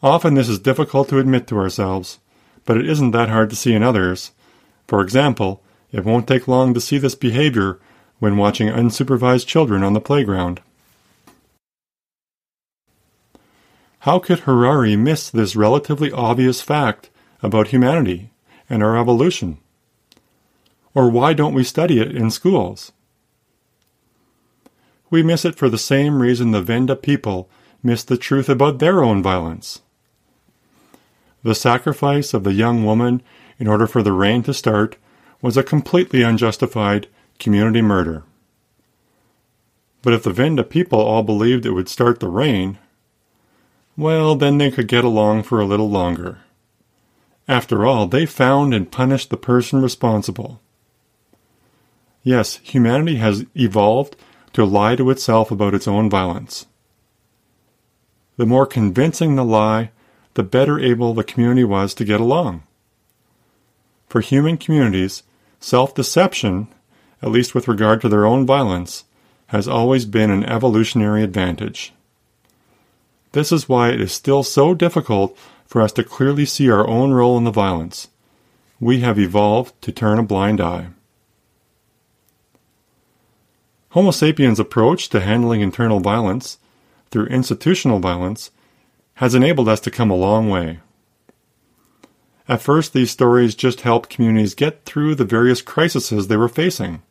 Often 0.03 0.33
this 0.33 0.49
is 0.49 0.59
difficult 0.59 1.07
to 1.09 1.17
admit 1.17 1.47
to 1.47 1.57
ourselves, 1.57 2.19
but 2.65 2.75
it 2.75 2.89
isn't 2.89 3.11
that 3.11 3.29
hard 3.29 3.49
to 3.51 3.55
see 3.55 3.73
in 3.73 3.81
others. 3.81 4.31
For 4.85 4.99
example, 4.99 5.63
it 5.93 6.03
won't 6.03 6.27
take 6.27 6.45
long 6.45 6.73
to 6.73 6.81
see 6.81 6.97
this 6.97 7.15
behavior 7.15 7.79
when 8.19 8.35
watching 8.35 8.67
unsupervised 8.67 9.47
children 9.47 9.81
on 9.81 9.93
the 9.93 10.01
playground. 10.01 10.59
How 13.99 14.19
could 14.19 14.39
Harari 14.39 14.97
miss 14.97 15.29
this 15.29 15.55
relatively 15.55 16.11
obvious 16.11 16.61
fact 16.61 17.09
about 17.41 17.67
humanity 17.67 18.31
and 18.69 18.83
our 18.83 18.97
evolution? 18.97 19.57
Or 20.93 21.09
why 21.09 21.31
don't 21.31 21.53
we 21.53 21.63
study 21.63 22.01
it 22.01 22.13
in 22.13 22.29
schools? 22.29 22.91
We 25.09 25.23
miss 25.23 25.45
it 25.45 25.55
for 25.55 25.69
the 25.69 25.77
same 25.77 26.21
reason 26.21 26.51
the 26.51 26.61
Venda 26.61 26.97
people 26.97 27.49
miss 27.81 28.03
the 28.03 28.17
truth 28.17 28.49
about 28.49 28.79
their 28.79 29.01
own 29.01 29.23
violence. 29.23 29.79
The 31.43 31.55
sacrifice 31.55 32.33
of 32.33 32.43
the 32.43 32.53
young 32.53 32.85
woman 32.85 33.21
in 33.59 33.67
order 33.67 33.85
for 33.85 34.01
the 34.01 34.13
rain 34.13 34.43
to 34.43 34.53
start 34.53 34.97
was 35.41 35.57
a 35.57 35.63
completely 35.63 36.23
unjustified 36.23 37.07
community 37.37 37.81
murder. 37.81 38.23
But 40.01 40.13
if 40.13 40.23
the 40.23 40.31
Venda 40.31 40.63
people 40.63 40.99
all 40.99 41.23
believed 41.23 41.65
it 41.65 41.71
would 41.71 41.89
start 41.89 42.19
the 42.19 42.29
rain, 42.29 42.77
well, 43.97 44.35
then 44.35 44.57
they 44.57 44.71
could 44.71 44.87
get 44.87 45.03
along 45.03 45.43
for 45.43 45.59
a 45.59 45.65
little 45.65 45.89
longer. 45.89 46.39
After 47.47 47.85
all, 47.85 48.07
they 48.07 48.25
found 48.25 48.73
and 48.73 48.91
punished 48.91 49.29
the 49.29 49.37
person 49.37 49.81
responsible. 49.81 50.61
Yes, 52.23 52.57
humanity 52.63 53.17
has 53.17 53.45
evolved 53.53 54.15
to 54.53 54.63
lie 54.63 54.95
to 54.95 55.09
itself 55.09 55.51
about 55.51 55.73
its 55.73 55.87
own 55.87 56.09
violence. 56.09 56.67
The 58.37 58.45
more 58.45 58.65
convincing 58.65 59.35
the 59.35 59.43
lie, 59.43 59.91
the 60.35 60.43
better 60.43 60.79
able 60.79 61.13
the 61.13 61.23
community 61.23 61.63
was 61.63 61.93
to 61.93 62.05
get 62.05 62.19
along. 62.19 62.63
For 64.07 64.21
human 64.21 64.57
communities, 64.57 65.23
self 65.59 65.95
deception, 65.95 66.67
at 67.21 67.31
least 67.31 67.55
with 67.55 67.67
regard 67.67 68.01
to 68.01 68.09
their 68.09 68.25
own 68.25 68.45
violence, 68.45 69.05
has 69.47 69.67
always 69.67 70.05
been 70.05 70.31
an 70.31 70.43
evolutionary 70.43 71.23
advantage. 71.23 71.93
This 73.31 73.51
is 73.51 73.69
why 73.69 73.89
it 73.89 74.01
is 74.01 74.11
still 74.11 74.43
so 74.43 74.73
difficult 74.73 75.37
for 75.65 75.81
us 75.81 75.91
to 75.93 76.03
clearly 76.03 76.45
see 76.45 76.69
our 76.69 76.87
own 76.87 77.11
role 77.11 77.37
in 77.37 77.43
the 77.43 77.51
violence. 77.51 78.09
We 78.79 78.99
have 78.99 79.17
evolved 79.17 79.81
to 79.81 79.91
turn 79.91 80.19
a 80.19 80.23
blind 80.23 80.61
eye. 80.61 80.87
Homo 83.89 84.11
sapiens' 84.11 84.59
approach 84.59 85.09
to 85.09 85.19
handling 85.19 85.61
internal 85.61 85.99
violence 85.99 86.57
through 87.11 87.27
institutional 87.27 87.99
violence 87.99 88.49
has 89.23 89.33
enabled 89.33 89.69
us 89.69 89.79
to 89.79 89.89
come 89.89 90.11
a 90.11 90.15
long 90.15 90.49
way. 90.49 90.81
At 92.49 92.61
first, 92.61 92.91
these 92.91 93.09
stories 93.09 93.55
just 93.55 93.79
helped 93.79 94.09
communities 94.09 94.53
get 94.53 94.83
through 94.83 95.15
the 95.15 95.23
various 95.23 95.61
crises 95.61 96.27
they 96.27 96.35
were 96.35 96.49
facing. 96.49 97.01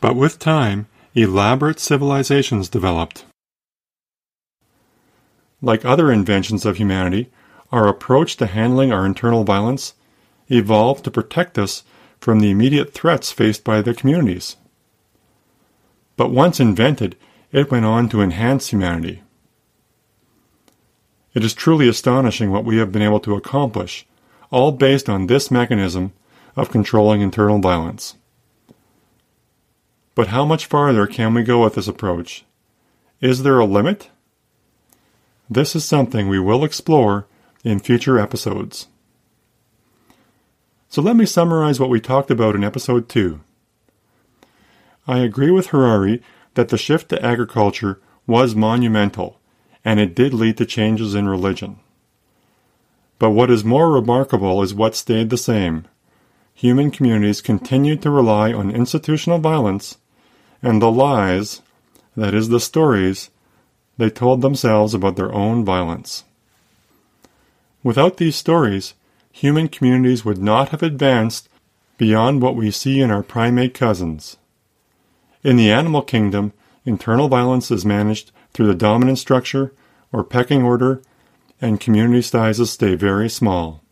But 0.00 0.16
with 0.16 0.38
time, 0.38 0.86
elaborate 1.14 1.78
civilizations 1.78 2.70
developed. 2.70 3.26
Like 5.60 5.84
other 5.84 6.10
inventions 6.10 6.64
of 6.64 6.78
humanity, 6.78 7.28
our 7.70 7.86
approach 7.86 8.38
to 8.38 8.46
handling 8.46 8.90
our 8.90 9.04
internal 9.04 9.44
violence 9.44 9.92
evolved 10.48 11.04
to 11.04 11.10
protect 11.10 11.58
us 11.58 11.82
from 12.18 12.40
the 12.40 12.50
immediate 12.50 12.94
threats 12.94 13.30
faced 13.30 13.62
by 13.62 13.82
the 13.82 13.92
communities. 13.92 14.56
But 16.16 16.30
once 16.30 16.60
invented, 16.60 17.14
it 17.52 17.70
went 17.70 17.84
on 17.84 18.08
to 18.08 18.22
enhance 18.22 18.68
humanity. 18.68 19.20
It 21.34 21.44
is 21.44 21.54
truly 21.54 21.88
astonishing 21.88 22.50
what 22.50 22.64
we 22.64 22.78
have 22.78 22.92
been 22.92 23.02
able 23.02 23.20
to 23.20 23.36
accomplish, 23.36 24.06
all 24.50 24.72
based 24.72 25.08
on 25.08 25.26
this 25.26 25.50
mechanism 25.50 26.12
of 26.56 26.70
controlling 26.70 27.20
internal 27.20 27.60
violence. 27.60 28.16
But 30.14 30.28
how 30.28 30.44
much 30.44 30.66
farther 30.66 31.06
can 31.06 31.34
we 31.34 31.42
go 31.42 31.62
with 31.62 31.76
this 31.76 31.88
approach? 31.88 32.44
Is 33.20 33.42
there 33.42 33.58
a 33.58 33.64
limit? 33.64 34.10
This 35.48 35.74
is 35.74 35.84
something 35.84 36.28
we 36.28 36.38
will 36.38 36.64
explore 36.64 37.26
in 37.64 37.80
future 37.80 38.18
episodes. 38.18 38.86
So 40.88 41.00
let 41.02 41.16
me 41.16 41.26
summarize 41.26 41.78
what 41.78 41.90
we 41.90 42.00
talked 42.00 42.30
about 42.30 42.54
in 42.54 42.64
episode 42.64 43.08
2. 43.08 43.40
I 45.06 45.18
agree 45.18 45.50
with 45.50 45.68
Harari 45.68 46.22
that 46.54 46.68
the 46.68 46.78
shift 46.78 47.08
to 47.08 47.24
agriculture 47.24 48.00
was 48.26 48.54
monumental, 48.54 49.39
and 49.84 49.98
it 50.00 50.14
did 50.14 50.34
lead 50.34 50.56
to 50.58 50.66
changes 50.66 51.14
in 51.14 51.28
religion. 51.28 51.78
But 53.18 53.30
what 53.30 53.50
is 53.50 53.64
more 53.64 53.92
remarkable 53.92 54.62
is 54.62 54.74
what 54.74 54.94
stayed 54.94 55.30
the 55.30 55.36
same. 55.36 55.86
Human 56.54 56.90
communities 56.90 57.40
continued 57.40 58.02
to 58.02 58.10
rely 58.10 58.52
on 58.52 58.70
institutional 58.70 59.38
violence 59.38 59.98
and 60.62 60.80
the 60.80 60.90
lies, 60.90 61.62
that 62.16 62.34
is, 62.34 62.48
the 62.48 62.60
stories, 62.60 63.30
they 63.96 64.10
told 64.10 64.42
themselves 64.42 64.94
about 64.94 65.16
their 65.16 65.32
own 65.32 65.64
violence. 65.64 66.24
Without 67.82 68.18
these 68.18 68.36
stories, 68.36 68.94
human 69.32 69.68
communities 69.68 70.24
would 70.24 70.38
not 70.38 70.70
have 70.70 70.82
advanced 70.82 71.48
beyond 71.96 72.42
what 72.42 72.56
we 72.56 72.70
see 72.70 73.00
in 73.00 73.10
our 73.10 73.22
primate 73.22 73.74
cousins. 73.74 74.36
In 75.42 75.56
the 75.56 75.70
animal 75.70 76.02
kingdom, 76.02 76.52
internal 76.84 77.28
violence 77.28 77.70
is 77.70 77.84
managed 77.84 78.32
through 78.52 78.66
the 78.66 78.74
dominant 78.74 79.18
structure 79.18 79.72
or 80.12 80.24
pecking 80.24 80.62
order, 80.62 81.02
and 81.60 81.80
community 81.80 82.22
sizes 82.22 82.70
stay 82.70 82.94
very 82.94 83.28
small. 83.28 83.82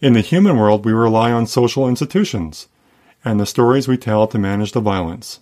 In 0.00 0.12
the 0.12 0.20
human 0.20 0.56
world, 0.56 0.84
we 0.84 0.92
rely 0.92 1.32
on 1.32 1.46
social 1.46 1.88
institutions 1.88 2.68
and 3.24 3.40
the 3.40 3.46
stories 3.46 3.88
we 3.88 3.96
tell 3.96 4.26
to 4.28 4.38
manage 4.38 4.72
the 4.72 4.80
violence. 4.80 5.40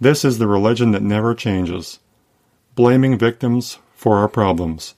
This 0.00 0.24
is 0.24 0.38
the 0.38 0.46
religion 0.46 0.92
that 0.92 1.02
never 1.02 1.34
changes, 1.34 1.98
blaming 2.74 3.18
victims 3.18 3.78
for 3.94 4.16
our 4.18 4.28
problems. 4.28 4.94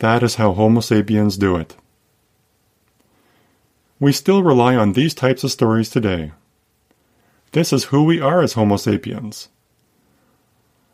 That 0.00 0.22
is 0.22 0.34
how 0.34 0.52
Homo 0.52 0.80
sapiens 0.80 1.36
do 1.36 1.56
it. 1.56 1.76
We 4.00 4.12
still 4.12 4.42
rely 4.42 4.74
on 4.74 4.94
these 4.94 5.14
types 5.14 5.44
of 5.44 5.52
stories 5.52 5.88
today. 5.88 6.32
This 7.52 7.72
is 7.72 7.84
who 7.84 8.02
we 8.02 8.20
are 8.20 8.42
as 8.42 8.54
Homo 8.54 8.76
sapiens. 8.76 9.48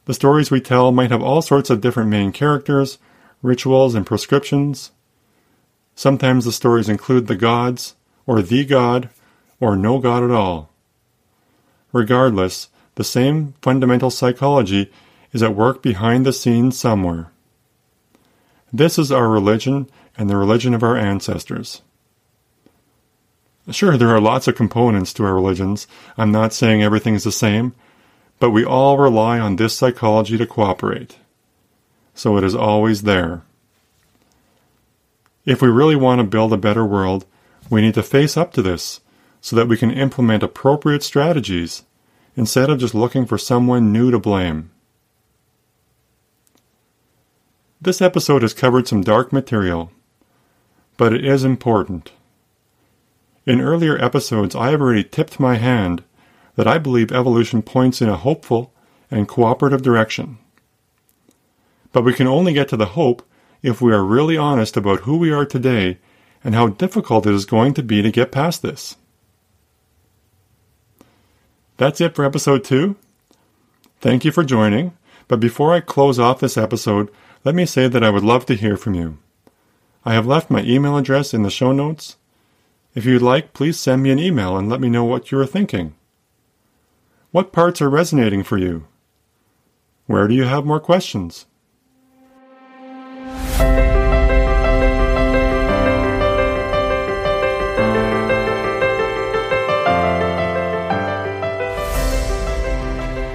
The 0.08 0.14
stories 0.14 0.50
we 0.50 0.62
tell 0.62 0.90
might 0.90 1.10
have 1.10 1.22
all 1.22 1.42
sorts 1.42 1.68
of 1.68 1.82
different 1.82 2.08
main 2.08 2.32
characters, 2.32 2.96
rituals, 3.42 3.94
and 3.94 4.06
prescriptions. 4.06 4.90
Sometimes 5.94 6.46
the 6.46 6.52
stories 6.52 6.88
include 6.88 7.26
the 7.26 7.36
gods, 7.36 7.94
or 8.26 8.40
the 8.40 8.64
god, 8.64 9.10
or 9.60 9.76
no 9.76 9.98
god 9.98 10.24
at 10.24 10.30
all. 10.30 10.70
Regardless, 11.92 12.70
the 12.94 13.04
same 13.04 13.52
fundamental 13.60 14.08
psychology 14.08 14.90
is 15.34 15.42
at 15.42 15.54
work 15.54 15.82
behind 15.82 16.24
the 16.24 16.32
scenes 16.32 16.78
somewhere. 16.78 17.30
This 18.72 18.98
is 18.98 19.12
our 19.12 19.28
religion 19.28 19.90
and 20.16 20.30
the 20.30 20.38
religion 20.38 20.72
of 20.72 20.82
our 20.82 20.96
ancestors. 20.96 21.82
Sure, 23.70 23.98
there 23.98 24.08
are 24.08 24.22
lots 24.22 24.48
of 24.48 24.56
components 24.56 25.12
to 25.12 25.26
our 25.26 25.34
religions. 25.34 25.86
I'm 26.16 26.32
not 26.32 26.54
saying 26.54 26.82
everything 26.82 27.14
is 27.14 27.24
the 27.24 27.30
same, 27.30 27.74
but 28.38 28.50
we 28.50 28.64
all 28.64 28.98
rely 28.98 29.38
on 29.38 29.56
this 29.56 29.76
psychology 29.76 30.38
to 30.38 30.46
cooperate. 30.46 31.16
So 32.14 32.36
it 32.36 32.44
is 32.44 32.54
always 32.54 33.02
there. 33.02 33.42
If 35.44 35.62
we 35.62 35.68
really 35.68 35.96
want 35.96 36.20
to 36.20 36.24
build 36.24 36.52
a 36.52 36.58
better 36.58 36.84
world, 36.84 37.24
we 37.70 37.80
need 37.80 37.94
to 37.94 38.02
face 38.02 38.36
up 38.36 38.52
to 38.52 38.62
this 38.62 39.00
so 39.40 39.56
that 39.56 39.68
we 39.68 39.76
can 39.76 39.90
implement 39.90 40.42
appropriate 40.42 41.02
strategies 41.02 41.84
instead 42.36 42.70
of 42.70 42.78
just 42.78 42.94
looking 42.94 43.26
for 43.26 43.38
someone 43.38 43.92
new 43.92 44.10
to 44.10 44.18
blame. 44.18 44.70
This 47.80 48.02
episode 48.02 48.42
has 48.42 48.54
covered 48.54 48.88
some 48.88 49.02
dark 49.02 49.32
material, 49.32 49.92
but 50.96 51.12
it 51.12 51.24
is 51.24 51.44
important. 51.44 52.12
In 53.46 53.60
earlier 53.60 53.96
episodes, 54.04 54.54
I 54.54 54.70
have 54.70 54.82
already 54.82 55.04
tipped 55.04 55.40
my 55.40 55.56
hand 55.56 56.02
that 56.58 56.66
I 56.66 56.76
believe 56.76 57.12
evolution 57.12 57.62
points 57.62 58.02
in 58.02 58.08
a 58.08 58.16
hopeful 58.16 58.74
and 59.12 59.28
cooperative 59.28 59.80
direction. 59.80 60.38
But 61.92 62.02
we 62.02 62.12
can 62.12 62.26
only 62.26 62.52
get 62.52 62.68
to 62.70 62.76
the 62.76 62.96
hope 62.98 63.22
if 63.62 63.80
we 63.80 63.92
are 63.92 64.02
really 64.02 64.36
honest 64.36 64.76
about 64.76 65.02
who 65.02 65.18
we 65.18 65.30
are 65.30 65.46
today 65.46 65.98
and 66.42 66.56
how 66.56 66.66
difficult 66.66 67.28
it 67.28 67.32
is 67.32 67.44
going 67.44 67.74
to 67.74 67.82
be 67.84 68.02
to 68.02 68.10
get 68.10 68.32
past 68.32 68.62
this. 68.62 68.96
That's 71.76 72.00
it 72.00 72.16
for 72.16 72.24
episode 72.24 72.64
2. 72.64 72.96
Thank 74.00 74.24
you 74.24 74.32
for 74.32 74.42
joining, 74.42 74.96
but 75.28 75.38
before 75.38 75.72
I 75.72 75.78
close 75.78 76.18
off 76.18 76.40
this 76.40 76.56
episode, 76.56 77.08
let 77.44 77.54
me 77.54 77.66
say 77.66 77.86
that 77.86 78.02
I 78.02 78.10
would 78.10 78.24
love 78.24 78.46
to 78.46 78.56
hear 78.56 78.76
from 78.76 78.94
you. 78.94 79.18
I 80.04 80.12
have 80.14 80.26
left 80.26 80.50
my 80.50 80.62
email 80.62 80.96
address 80.96 81.32
in 81.32 81.44
the 81.44 81.50
show 81.50 81.70
notes, 81.70 82.16
if 82.96 83.04
you'd 83.04 83.22
like, 83.22 83.52
please 83.52 83.78
send 83.78 84.02
me 84.02 84.10
an 84.10 84.18
email 84.18 84.56
and 84.56 84.68
let 84.68 84.80
me 84.80 84.88
know 84.88 85.04
what 85.04 85.30
you 85.30 85.38
are 85.38 85.46
thinking. 85.46 85.94
What 87.30 87.52
parts 87.52 87.82
are 87.82 87.90
resonating 87.90 88.42
for 88.42 88.56
you? 88.56 88.86
Where 90.06 90.26
do 90.26 90.34
you 90.34 90.44
have 90.44 90.64
more 90.64 90.80
questions? 90.80 91.44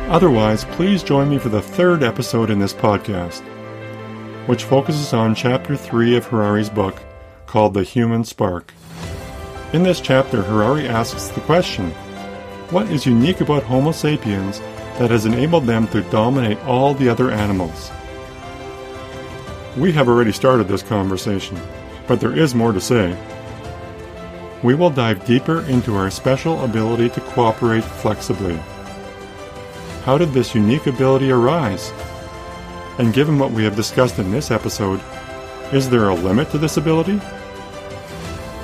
Otherwise, 0.10 0.66
please 0.66 1.04
join 1.04 1.30
me 1.30 1.38
for 1.38 1.50
the 1.50 1.62
third 1.62 2.02
episode 2.02 2.50
in 2.50 2.58
this 2.58 2.74
podcast, 2.74 3.42
which 4.48 4.64
focuses 4.64 5.14
on 5.14 5.36
Chapter 5.36 5.78
3 5.78 6.18
of 6.18 6.26
Harari's 6.26 6.70
book 6.70 7.00
called 7.46 7.76
The 7.76 7.84
Human 7.84 8.24
Spark. 8.24 8.74
In 9.72 9.84
this 9.84 10.02
chapter, 10.02 10.42
Harari 10.42 10.88
asks 10.88 11.28
the 11.28 11.42
question 11.42 11.94
What 12.74 12.92
is 12.92 13.06
unique 13.06 13.40
about 13.40 13.64
Homo 13.64 13.94
sapiens 13.94 14.60
that 15.00 15.10
has 15.10 15.26
enabled 15.26 15.66
them 15.66 15.88
to 15.88 16.02
dominate 16.10 16.60
all 16.66 16.94
the 16.94 17.08
other 17.08 17.32
animals? 17.32 17.90
We 19.78 19.94
have 19.94 20.10
already 20.10 20.34
started 20.34 20.68
this 20.68 20.84
conversation, 20.84 21.58
but 22.08 22.20
there 22.20 22.38
is 22.38 22.54
more 22.54 22.74
to 22.74 22.82
say. 22.82 23.18
We 24.62 24.76
will 24.76 24.90
dive 24.90 25.26
deeper 25.26 25.62
into 25.62 25.96
our 25.96 26.10
special 26.10 26.62
ability 26.66 27.10
to 27.12 27.22
cooperate 27.22 27.86
flexibly 27.86 28.60
how 30.04 30.18
did 30.18 30.34
this 30.34 30.54
unique 30.54 30.86
ability 30.86 31.32
arise? 31.32 31.94
And 33.00 33.14
given 33.14 33.40
what 33.40 33.52
we 33.52 33.64
have 33.64 33.78
discussed 33.78 34.20
in 34.20 34.32
this 34.32 34.52
episode, 34.52 35.00
is 35.72 35.90
there 35.90 36.10
a 36.10 36.14
limit 36.14 36.52
to 36.52 36.58
this 36.58 36.76
ability? 36.76 37.22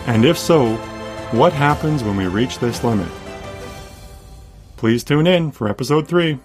And 0.05 0.26
if 0.26 0.38
so, 0.38 0.76
what 1.32 1.53
happens 1.53 2.03
when 2.03 2.18
we 2.18 2.28
reach 2.28 2.60
this 2.60 2.84
limit? 2.84 3.10
Please 4.80 5.03
tune 5.03 5.27
in 5.27 5.51
for 5.51 5.67
episode 5.67 6.07
3. 6.07 6.39